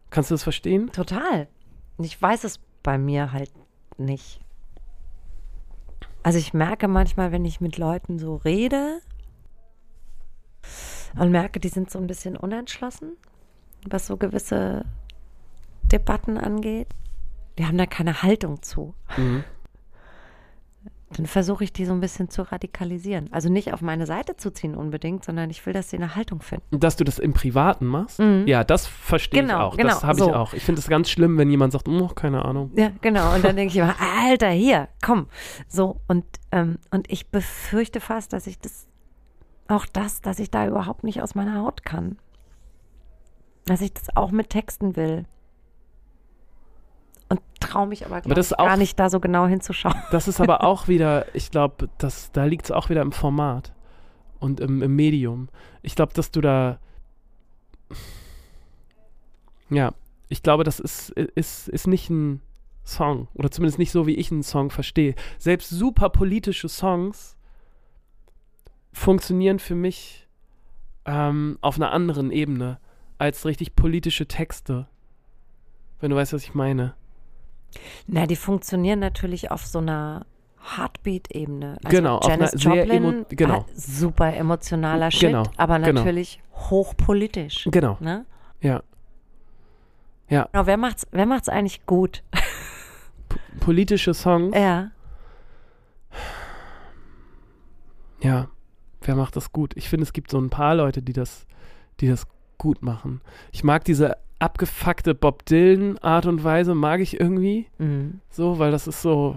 [0.10, 0.92] Kannst du das verstehen?
[0.92, 1.48] Total.
[2.00, 3.52] Ich weiß es bei mir halt
[3.98, 4.40] nicht.
[6.24, 9.02] Also ich merke manchmal, wenn ich mit Leuten so rede
[11.18, 13.18] und merke, die sind so ein bisschen unentschlossen,
[13.88, 14.86] was so gewisse
[15.84, 16.88] Debatten angeht.
[17.58, 18.94] Die haben da keine Haltung zu.
[19.18, 19.44] Mhm.
[21.18, 23.30] Dann versuche ich die so ein bisschen zu radikalisieren.
[23.34, 26.42] Also nicht auf meine Seite zu ziehen unbedingt, sondern ich will, dass sie eine Haltung
[26.42, 26.80] finden.
[26.80, 28.20] Dass du das im Privaten machst?
[28.20, 28.44] Mhm.
[28.46, 29.78] Ja, das verstehe Genau, ich auch.
[29.78, 30.30] genau, das habe so.
[30.30, 30.54] ich auch.
[30.54, 32.72] Ich finde es ganz schlimm, wenn jemand sagt, oh, keine Ahnung.
[32.76, 33.34] Ja, genau.
[33.34, 35.26] Und dann denke ich immer, Alter, hier, komm.
[35.68, 38.86] So, und, ähm, und ich befürchte fast, dass ich das,
[39.68, 42.18] auch das, dass ich da überhaupt nicht aus meiner Haut kann.
[43.66, 45.26] Dass ich das auch mit Texten will.
[47.60, 49.96] Traue mich aber, ist auch- gar nicht da so genau hinzuschauen.
[50.12, 51.90] Das ist aber auch wieder, ich glaube,
[52.34, 53.74] da liegt es auch wieder im Format
[54.40, 55.50] und im, im Medium.
[55.82, 56.80] Ich glaube, dass du da.
[59.70, 59.94] Ja,
[60.30, 62.42] ich glaube, das ist, ist, ist nicht ein
[62.84, 63.28] Song.
[63.36, 65.16] Oder zumindest nicht so, wie ich einen Song verstehe.
[65.38, 67.36] Selbst super politische Songs
[68.92, 70.28] funktionieren für mich
[71.06, 72.80] ähm, auf einer anderen Ebene
[73.18, 74.88] als richtig politische Texte.
[76.00, 76.96] Wenn du weißt, was ich meine.
[78.08, 80.26] Na, die funktionieren natürlich auf so einer
[80.76, 81.78] Heartbeat-Ebene.
[81.84, 83.66] Also Genau, auf Janis einer sehr Joplin emo- genau.
[83.76, 86.00] super emotionaler Shit, Genau, aber genau.
[86.02, 87.68] natürlich hochpolitisch.
[87.72, 88.26] Genau, Ne?
[88.62, 88.82] ja.
[90.30, 92.24] Ja, Genau, wer macht's, wer macht's eigentlich gut?
[93.60, 94.56] politische Songs.
[94.56, 94.92] Ja.
[98.22, 98.50] Ja,
[99.02, 99.76] wer macht das gut?
[99.78, 101.46] Ich finde, es gibt so ein paar Leute, die das,
[102.00, 102.28] die das
[102.60, 103.22] gut machen.
[103.52, 108.22] Ich mag diese abgefuckte Bob Dylan Art und Weise, mag ich irgendwie Mhm.
[108.30, 109.36] so, weil das ist so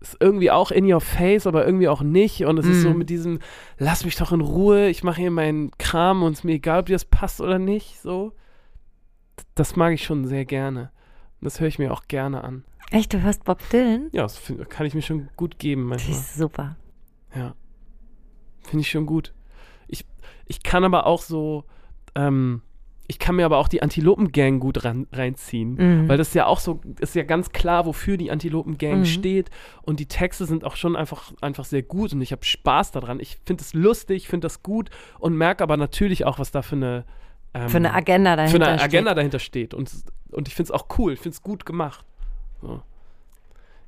[0.00, 2.98] ist irgendwie auch in your face, aber irgendwie auch nicht und es ist so Mhm.
[2.98, 3.38] mit diesem
[3.78, 6.86] lass mich doch in Ruhe, ich mache hier meinen Kram und es mir egal, ob
[6.86, 8.32] dir das passt oder nicht, so.
[9.54, 10.90] Das mag ich schon sehr gerne.
[11.40, 12.64] Und das höre ich mir auch gerne an.
[12.90, 14.08] Echt, du hörst Bob Dylan?
[14.12, 16.16] Ja, das find, kann ich mir schon gut geben manchmal.
[16.18, 16.76] ist super.
[17.34, 17.54] Ja.
[18.62, 19.32] Finde ich schon gut.
[19.88, 20.04] Ich,
[20.46, 21.64] ich kann aber auch so,
[22.14, 22.62] ähm,
[23.08, 25.74] ich kann mir aber auch die Antilopen-Gang gut ran, reinziehen.
[25.74, 26.08] Mhm.
[26.08, 29.04] Weil das ist ja auch so, ist ja ganz klar, wofür die Antilopen-Gang Mhm.
[29.04, 29.50] steht.
[29.82, 33.20] Und die Texte sind auch schon einfach, einfach sehr gut und ich habe Spaß daran.
[33.20, 34.88] Ich finde es lustig, finde das gut
[35.18, 37.04] und merke aber natürlich auch, was da für eine,
[37.54, 38.88] ähm, Für eine Agenda für dahinter eine steht.
[38.88, 39.74] Agenda dahinter steht.
[39.74, 39.90] Und,
[40.30, 42.06] und ich finde es auch cool, ich finde es gut gemacht.
[42.62, 42.80] So.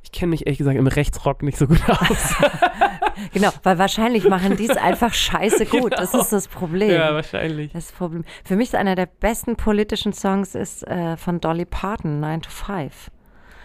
[0.02, 2.34] Ich kenne mich ehrlich gesagt im Rechtsrock nicht so gut aus.
[3.32, 5.92] Genau, weil wahrscheinlich machen die es einfach scheiße gut.
[5.92, 6.22] Das Genau.
[6.22, 6.90] ist das Problem.
[6.90, 7.72] ja, wahrscheinlich.
[7.72, 8.24] Das Problem.
[8.44, 12.50] Für mich ist einer der besten politischen Songs ist äh, von Dolly Parton, 9 to
[12.50, 13.10] 5.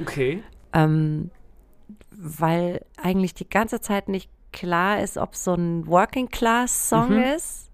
[0.01, 0.43] Okay.
[0.73, 1.31] Ähm,
[2.11, 7.23] weil eigentlich die ganze Zeit nicht klar ist, ob so ein Working Class Song Mhm.
[7.35, 7.69] ist.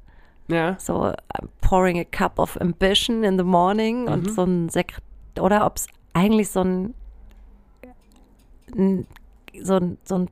[0.48, 0.76] Ja.
[0.80, 4.30] So I'm pouring a cup of ambition in the morning und Mhm.
[4.30, 5.02] so ein Sekret
[5.40, 6.94] oder ob es eigentlich so ein,
[8.76, 9.08] ein
[9.64, 10.30] so ein, so ein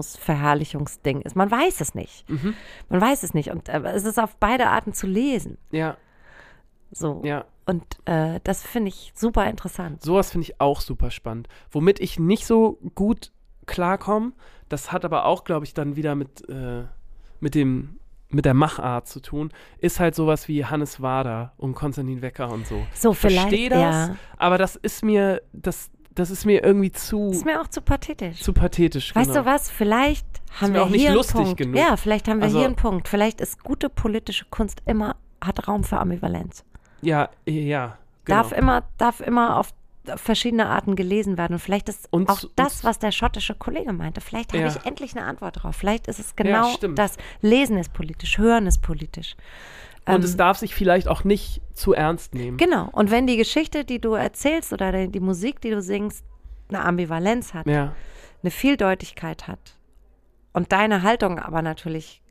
[0.00, 1.36] Turbokapitalismus-Verherrlichungsding ist.
[1.36, 2.28] Man weiß es nicht.
[2.28, 2.54] Mhm.
[2.88, 3.50] Man weiß es nicht.
[3.50, 5.58] Und äh, es ist auf beide Arten zu lesen.
[5.70, 5.96] Ja,
[6.92, 7.22] So.
[7.24, 7.44] ja.
[7.66, 10.02] Und äh, das finde ich super interessant.
[10.02, 11.46] Sowas finde ich auch super spannend.
[11.70, 13.30] Womit ich nicht so gut
[13.66, 14.32] klarkomme,
[14.68, 16.84] das hat aber auch, glaube ich, dann wieder mit, äh,
[17.40, 17.96] mit dem
[18.32, 22.64] mit der Machart zu tun, ist halt sowas wie Hannes Wader und Konstantin Wecker und
[22.64, 22.80] so.
[22.94, 23.72] So, Ich verstehe vielleicht.
[23.72, 24.16] das, Ja.
[24.36, 27.80] aber das ist mir, das, das ist mir irgendwie zu, Das ist mir auch zu
[27.82, 28.40] pathetisch.
[28.42, 29.14] zu pathetisch.
[29.14, 29.40] Weißt genau.
[29.42, 29.70] du was?
[29.70, 30.26] Vielleicht
[30.60, 31.58] haben mir wir auch nicht hier lustig einen Punkt.
[31.58, 31.76] genug.
[31.76, 33.08] Ja, vielleicht haben wir Also- hier einen Punkt.
[33.08, 36.64] Vielleicht ist gute politische Kunst immer hat Raum für Ambivalenz.
[37.02, 37.96] Ja, ja.
[38.26, 38.36] Genau.
[38.42, 39.70] Darf immer darf immer auf
[40.16, 41.54] verschiedene Arten gelesen werden.
[41.54, 44.20] Und vielleicht ist Und- auch das, und- was der schottische Kollege meinte.
[44.20, 44.68] Vielleicht habe Ja.
[44.68, 45.76] ich endlich eine Antwort drauf.
[45.76, 46.98] Vielleicht ist es genau stimmt.
[46.98, 47.16] das.
[47.42, 49.36] Lesen ist politisch, Hören ist politisch.
[50.06, 52.56] Und Ähm, es darf sich vielleicht auch nicht zu ernst nehmen.
[52.56, 52.88] Genau.
[52.92, 56.24] Und wenn die Geschichte, die du erzählst oder die, die Musik, die du singst,
[56.68, 57.94] eine Ambivalenz hat, Ja,
[58.42, 59.76] eine Vieldeutigkeit hat
[60.52, 62.22] und deine Haltung aber natürlich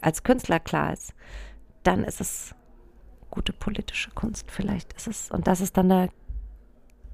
[0.00, 1.14] als Künstler klar ist,
[1.82, 2.54] dann ist es
[3.30, 4.50] gute politische Kunst.
[4.50, 6.08] Vielleicht ist es, und das ist dann der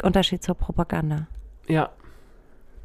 [0.02, 1.26] Unterschied zur Propaganda.
[1.66, 1.90] ja.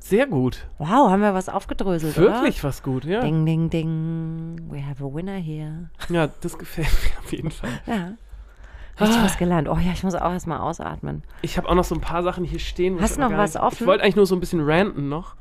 [0.07, 0.67] Sehr gut.
[0.77, 3.17] Wow, haben wir was aufgedröselt, Wirklich was gut, ja.
[3.17, 3.25] oder?
[3.27, 4.61] Ding, ding, ding.
[4.69, 5.89] We have a winner here.
[6.09, 7.71] Ja, das gefällt mir auf jeden Fall.
[7.87, 8.13] Ja.
[9.01, 9.25] Richtig Ah.
[9.25, 9.67] was gelernt.
[9.67, 11.23] Oh ja, ich muss auch erstmal ausatmen.
[11.41, 13.01] Ich habe auch noch so ein paar Sachen hier stehen.
[13.01, 13.77] Hast du noch was nicht- offen?
[13.81, 15.35] Ich wollte eigentlich nur so ein bisschen ranten noch.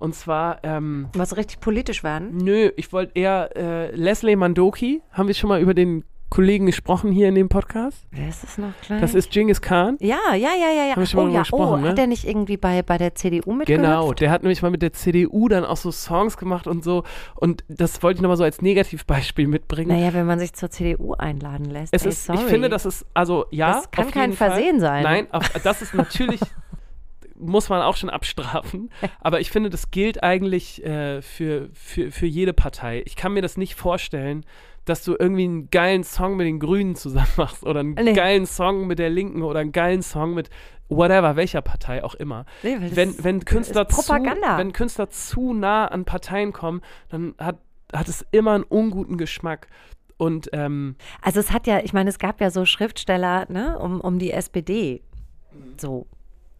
[0.00, 2.36] Und zwar, ähm, Was richtig politisch werden?
[2.38, 5.00] nö, ich wollte eher äh, Leslie Mandoki.
[5.12, 8.06] Haben wir schon mal über den Kollegen gesprochen hier in dem Podcast?
[8.10, 9.00] Wer ist das noch gleich?
[9.00, 9.96] Das ist Genghis Khan.
[10.00, 10.90] ja, ja, ja, ja, ja.
[10.92, 11.88] Haben wir schon mal oh drüber ja, gesprochen, oh, ne?
[11.88, 13.82] hat der nicht irgendwie bei, bei der CDU mitgehört?
[13.82, 17.04] Genau, der hat nämlich mal mit der CDU dann auch so Songs gemacht und so.
[17.34, 19.88] Und das wollte ich nochmal so als Negativbeispiel mitbringen.
[19.88, 21.94] Naja, wenn man sich zur CDU einladen lässt.
[21.94, 22.38] Es ey, ist, sorry.
[22.38, 23.72] ich finde, das ist, also ja.
[23.72, 24.50] Das kann kein jeden Fall.
[24.50, 25.02] Versehen sein.
[25.02, 26.40] Nein, auf, das ist natürlich,
[27.36, 28.90] muss man auch schon abstrafen.
[29.20, 33.02] Aber ich finde, das gilt eigentlich äh, für, für, für jede Partei.
[33.06, 34.44] Ich kann mir das nicht vorstellen,
[34.88, 38.12] dass du irgendwie einen geilen Song mit den Grünen zusammen machst oder einen Nee.
[38.12, 40.50] geilen Song mit der Linken oder einen geilen Song mit
[40.88, 42.46] whatever, welcher Partei auch immer.
[42.62, 43.88] Nee, wenn, wenn, Künstler.
[43.88, 46.80] Zu, wenn Künstler zu nah an Parteien kommen,
[47.10, 47.58] dann hat,
[47.92, 49.68] hat es immer einen unguten Geschmack.
[50.16, 54.00] Und ähm, Also es hat ja, ich meine, es gab ja so Schriftsteller, ne, um,
[54.00, 55.02] um die SPD.
[55.76, 56.06] So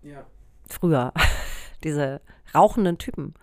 [0.02, 0.24] ja.
[0.68, 1.12] früher.
[1.84, 2.20] Diese
[2.54, 3.34] rauchenden Typen.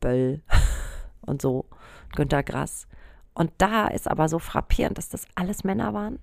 [0.00, 0.42] Böll
[1.26, 1.66] und so.
[2.14, 2.86] Günter Grass.
[3.38, 6.18] Und da ist aber so frappierend, dass das alles Männer waren.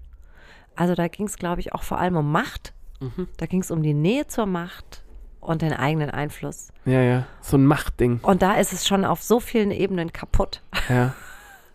[0.75, 2.73] Also da ging es, glaube ich, auch vor allem um Macht.
[2.99, 3.29] Mhm.
[3.37, 5.05] Da ging es um die Nähe zur Macht
[5.39, 6.73] und den eigenen Einfluss.
[6.83, 8.19] ja, ja, so ein Machtding.
[8.21, 10.61] Und da ist es schon auf so vielen Ebenen kaputt.
[10.89, 11.13] Ja.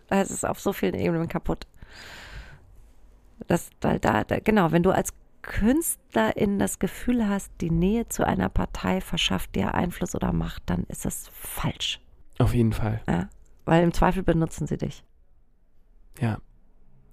[0.07, 1.67] Da ist es auf so vielen Ebenen kaputt.
[3.47, 8.27] Das, da, da, da, genau, wenn du als Künstlerin das Gefühl hast, die Nähe zu
[8.27, 12.01] einer Partei verschafft dir Einfluss oder Macht, dann ist das falsch.
[12.39, 13.01] Auf jeden Fall.
[13.07, 13.29] Ja?
[13.63, 15.05] Weil im Zweifel benutzen sie dich.
[16.19, 16.37] Ja.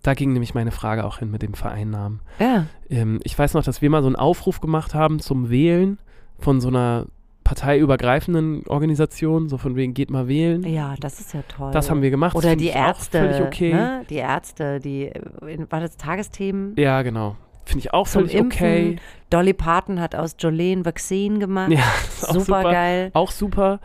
[0.03, 2.21] Da ging nämlich meine Frage auch hin mit dem Vereinnahmen.
[2.39, 2.67] Ja.
[2.89, 5.99] Ähm, ich weiß noch, dass wir mal so einen Aufruf gemacht haben zum Wählen
[6.39, 7.07] von so einer
[7.49, 10.63] parteiübergreifenden Organisation, so von wegen geht mal wählen.
[10.65, 11.73] Ja, das ist ja toll.
[11.73, 12.37] Das haben wir gemacht.
[12.37, 13.21] Oder die Ärzte.
[13.21, 13.73] Völlig okay.
[13.73, 14.05] Ne?
[14.11, 15.11] Die Ärzte, die,
[15.47, 16.75] in, war das Tagesthemen?
[16.77, 17.37] Ja, genau.
[17.65, 18.67] Finde ich auch Zum völlig Impfen.
[18.67, 18.97] okay.
[19.31, 21.71] Dolly Parton hat aus Jolene Vaccine gemacht.
[21.71, 22.63] Ja, super, super.
[22.65, 23.11] geil.
[23.15, 23.81] Auch super,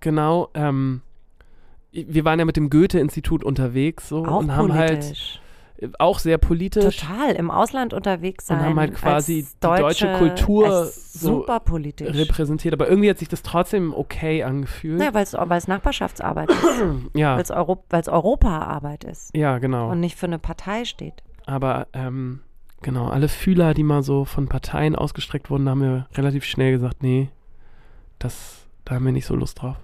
[0.00, 0.48] genau.
[0.54, 1.02] Ähm,
[1.94, 5.40] wir waren ja mit dem Goethe-Institut unterwegs so Auch und haben halt politisch.
[5.78, 8.58] äh, auch sehr politisch Total, im Ausland unterwegs sein.
[8.58, 12.74] und haben halt quasi als die deutsche Deutsche, Kultur so repräsentiert.
[12.74, 15.00] Aber irgendwie hat sich das trotzdem okay angefühlt.
[15.00, 16.82] Ja, weil es Nachbarschaftsarbeit ist,
[17.14, 19.90] ja, weil es Euro, Europaarbeit ist ja, genau.
[19.90, 21.22] und nicht für eine Partei steht.
[21.46, 22.40] Aber ähm,
[22.82, 27.02] genau, alle Fühler, die mal so von Parteien ausgestreckt wurden, haben wir relativ schnell gesagt,
[27.02, 27.30] nee,
[28.18, 29.76] das, da haben wir nicht so Lust drauf.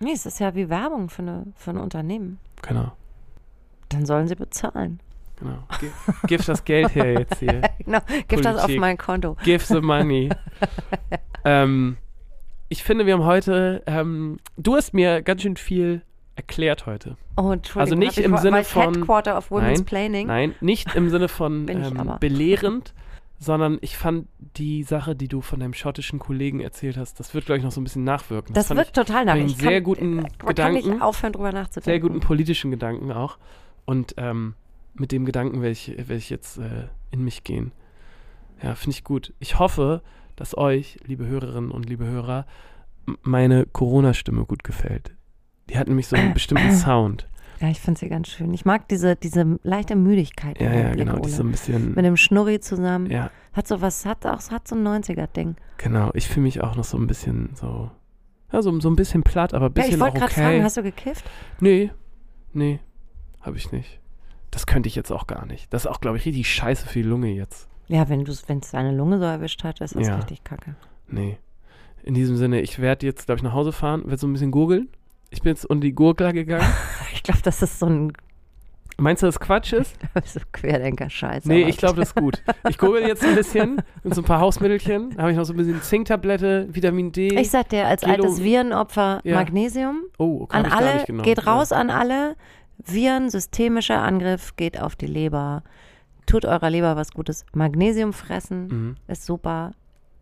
[0.00, 2.38] Nee, es ist ja wie Werbung für, eine, für ein Unternehmen.
[2.62, 2.92] Genau,
[3.88, 5.00] Dann sollen sie bezahlen.
[5.36, 5.58] genau.
[6.26, 7.62] Gib, das Geld her jetzt hier.
[7.84, 9.36] Genau, gib das auf mein Konto.
[9.44, 10.30] Give the money.
[11.44, 11.96] ähm,
[12.68, 16.02] ich finde, wir haben heute, ähm, du hast mir ganz schön viel
[16.34, 17.16] erklärt heute.
[17.36, 17.80] Oh, Entschuldigung.
[17.80, 20.26] Also nicht im Sinne von- Headquarter of Women's Nein, Planning.
[20.26, 22.92] Nein, nicht im Sinne von ähm, belehrend,
[23.38, 27.46] sondern ich fand die Sache, die du von deinem schottischen Kollegen erzählt hast, das wird,
[27.46, 28.54] glaube ich, noch so ein bisschen nachwirken.
[28.54, 30.90] Das fand wird total ich Ich einen sehr kann, guten man kann Gedanken.
[30.90, 31.90] nicht aufhören, drüber nachzudenken.
[31.90, 33.38] sehr guten politischen Gedanken auch.
[33.84, 34.54] Und ähm,
[34.94, 37.72] mit dem Gedanken werde ich, werde ich jetzt äh, in mich gehen.
[38.62, 39.34] Ja, finde ich gut.
[39.38, 40.02] Ich hoffe,
[40.34, 42.46] dass euch, liebe Hörerinnen und liebe Hörer,
[43.22, 45.14] meine Corona-Stimme gut gefällt.
[45.68, 47.28] Die hat nämlich so einen bestimmten Sound.
[47.60, 48.52] Ja, ich finde sie ganz schön.
[48.52, 50.60] Ich mag diese, diese leichte Müdigkeit.
[50.60, 51.14] Ja, ja, Blick, genau.
[51.14, 51.28] Die Ole.
[51.28, 51.94] ist so ein bisschen.
[51.94, 53.10] Mit dem Schnurri zusammen.
[53.10, 55.56] Ja, Hat so was, hat auch, hat so ein 90er-Ding.
[55.78, 56.10] genau.
[56.14, 57.90] Ich fühle mich auch noch so ein bisschen so.
[58.52, 60.42] Ja, so, so ein bisschen platt, aber ein Ja, bisschen ich wollte gerade okay.
[60.42, 61.24] fragen, hast du gekifft?
[61.60, 61.90] Nee,
[62.52, 62.78] nee,
[63.40, 64.00] habe ich nicht.
[64.50, 65.72] Das könnte ich jetzt auch gar nicht.
[65.72, 67.68] Das ist auch, glaube ich, richtig scheiße für die Lunge jetzt.
[67.88, 70.16] Ja, wenn es deine Lunge so erwischt hat, ist das Ja.
[70.16, 70.76] richtig kacke.
[71.08, 71.38] Nee.
[72.04, 74.50] In diesem Sinne, ich werde jetzt, glaube ich, nach Hause fahren, werde so ein bisschen
[74.52, 74.88] gurgeln.
[75.30, 76.66] Ich bin jetzt unter die Gurgler gegangen.
[77.14, 78.12] Ich glaube, das ist so ein
[78.98, 79.94] Meinst du, dass Quatsch ist?
[80.24, 81.46] so Querdenker-Scheiße.
[81.48, 82.42] Nee, ich glaube, das ist gut.
[82.68, 85.10] Ich google jetzt ein bisschen mit so ein paar Hausmittelchen.
[85.10, 87.28] Da habe ich noch so ein bisschen Zinktablette, Vitamin D.
[87.38, 89.34] Ich sag dir, als Kilo- altes Virenopfer Ja.
[89.34, 90.04] Magnesium.
[90.18, 91.76] oh, okay, An alle, geht raus Ja.
[91.78, 92.36] an alle.
[92.78, 95.62] Viren, systemischer Angriff, geht auf die Leber.
[96.26, 97.44] Tut eurer Leber was Gutes.
[97.54, 98.96] Magnesium fressen Mhm.
[99.08, 99.72] ist super.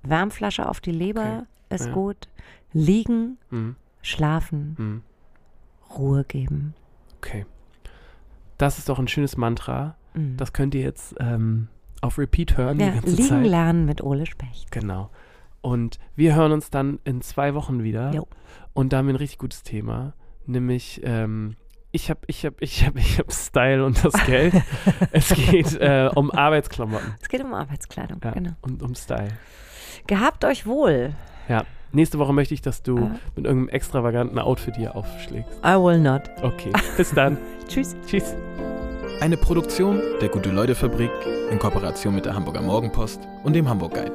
[0.02, 1.92] Wärmflasche auf die Leber ist Ja.
[1.92, 2.28] gut.
[2.72, 3.76] Liegen, Mhm.
[4.04, 5.02] Schlafen, Mhm.
[5.96, 6.74] Ruhe geben.
[7.18, 7.46] Okay.
[8.58, 9.96] Das ist doch ein schönes Mantra.
[10.14, 10.36] Mhm.
[10.36, 11.68] Das könnt ihr jetzt ähm,
[12.00, 13.46] auf Repeat hören ja, die ganze liegen Zeit.
[13.46, 14.70] lernen mit Ole Specht.
[14.70, 15.10] Genau.
[15.60, 18.12] Und wir hören uns dann in zwei Wochen wieder.
[18.12, 18.26] Jo.
[18.74, 20.12] Und da haben wir ein richtig gutes Thema.
[20.46, 21.56] Nämlich, ähm,
[21.90, 24.54] ich habe ich hab, ich hab, ich hab Style und das Geld.
[25.12, 27.14] es geht äh, um Arbeitsklamotten.
[27.22, 28.50] Es geht um Arbeitskleidung, Ja, genau.
[28.60, 29.28] und um Style.
[30.06, 31.14] Gehabt euch wohl.
[31.94, 33.10] Nächste Woche möchte ich, dass du Ah.
[33.36, 35.48] mit irgendeinem extravaganten Outfit hier aufschlägst.
[35.64, 36.22] I will not.
[36.42, 37.38] Okay, bis dann.
[37.68, 37.96] Tschüss.
[38.06, 38.34] Tschüss.
[39.20, 41.10] Eine Produktion der Gute-Leute-Fabrik
[41.50, 44.12] in Kooperation mit der Hamburger Morgenpost und dem Hamburg Guide.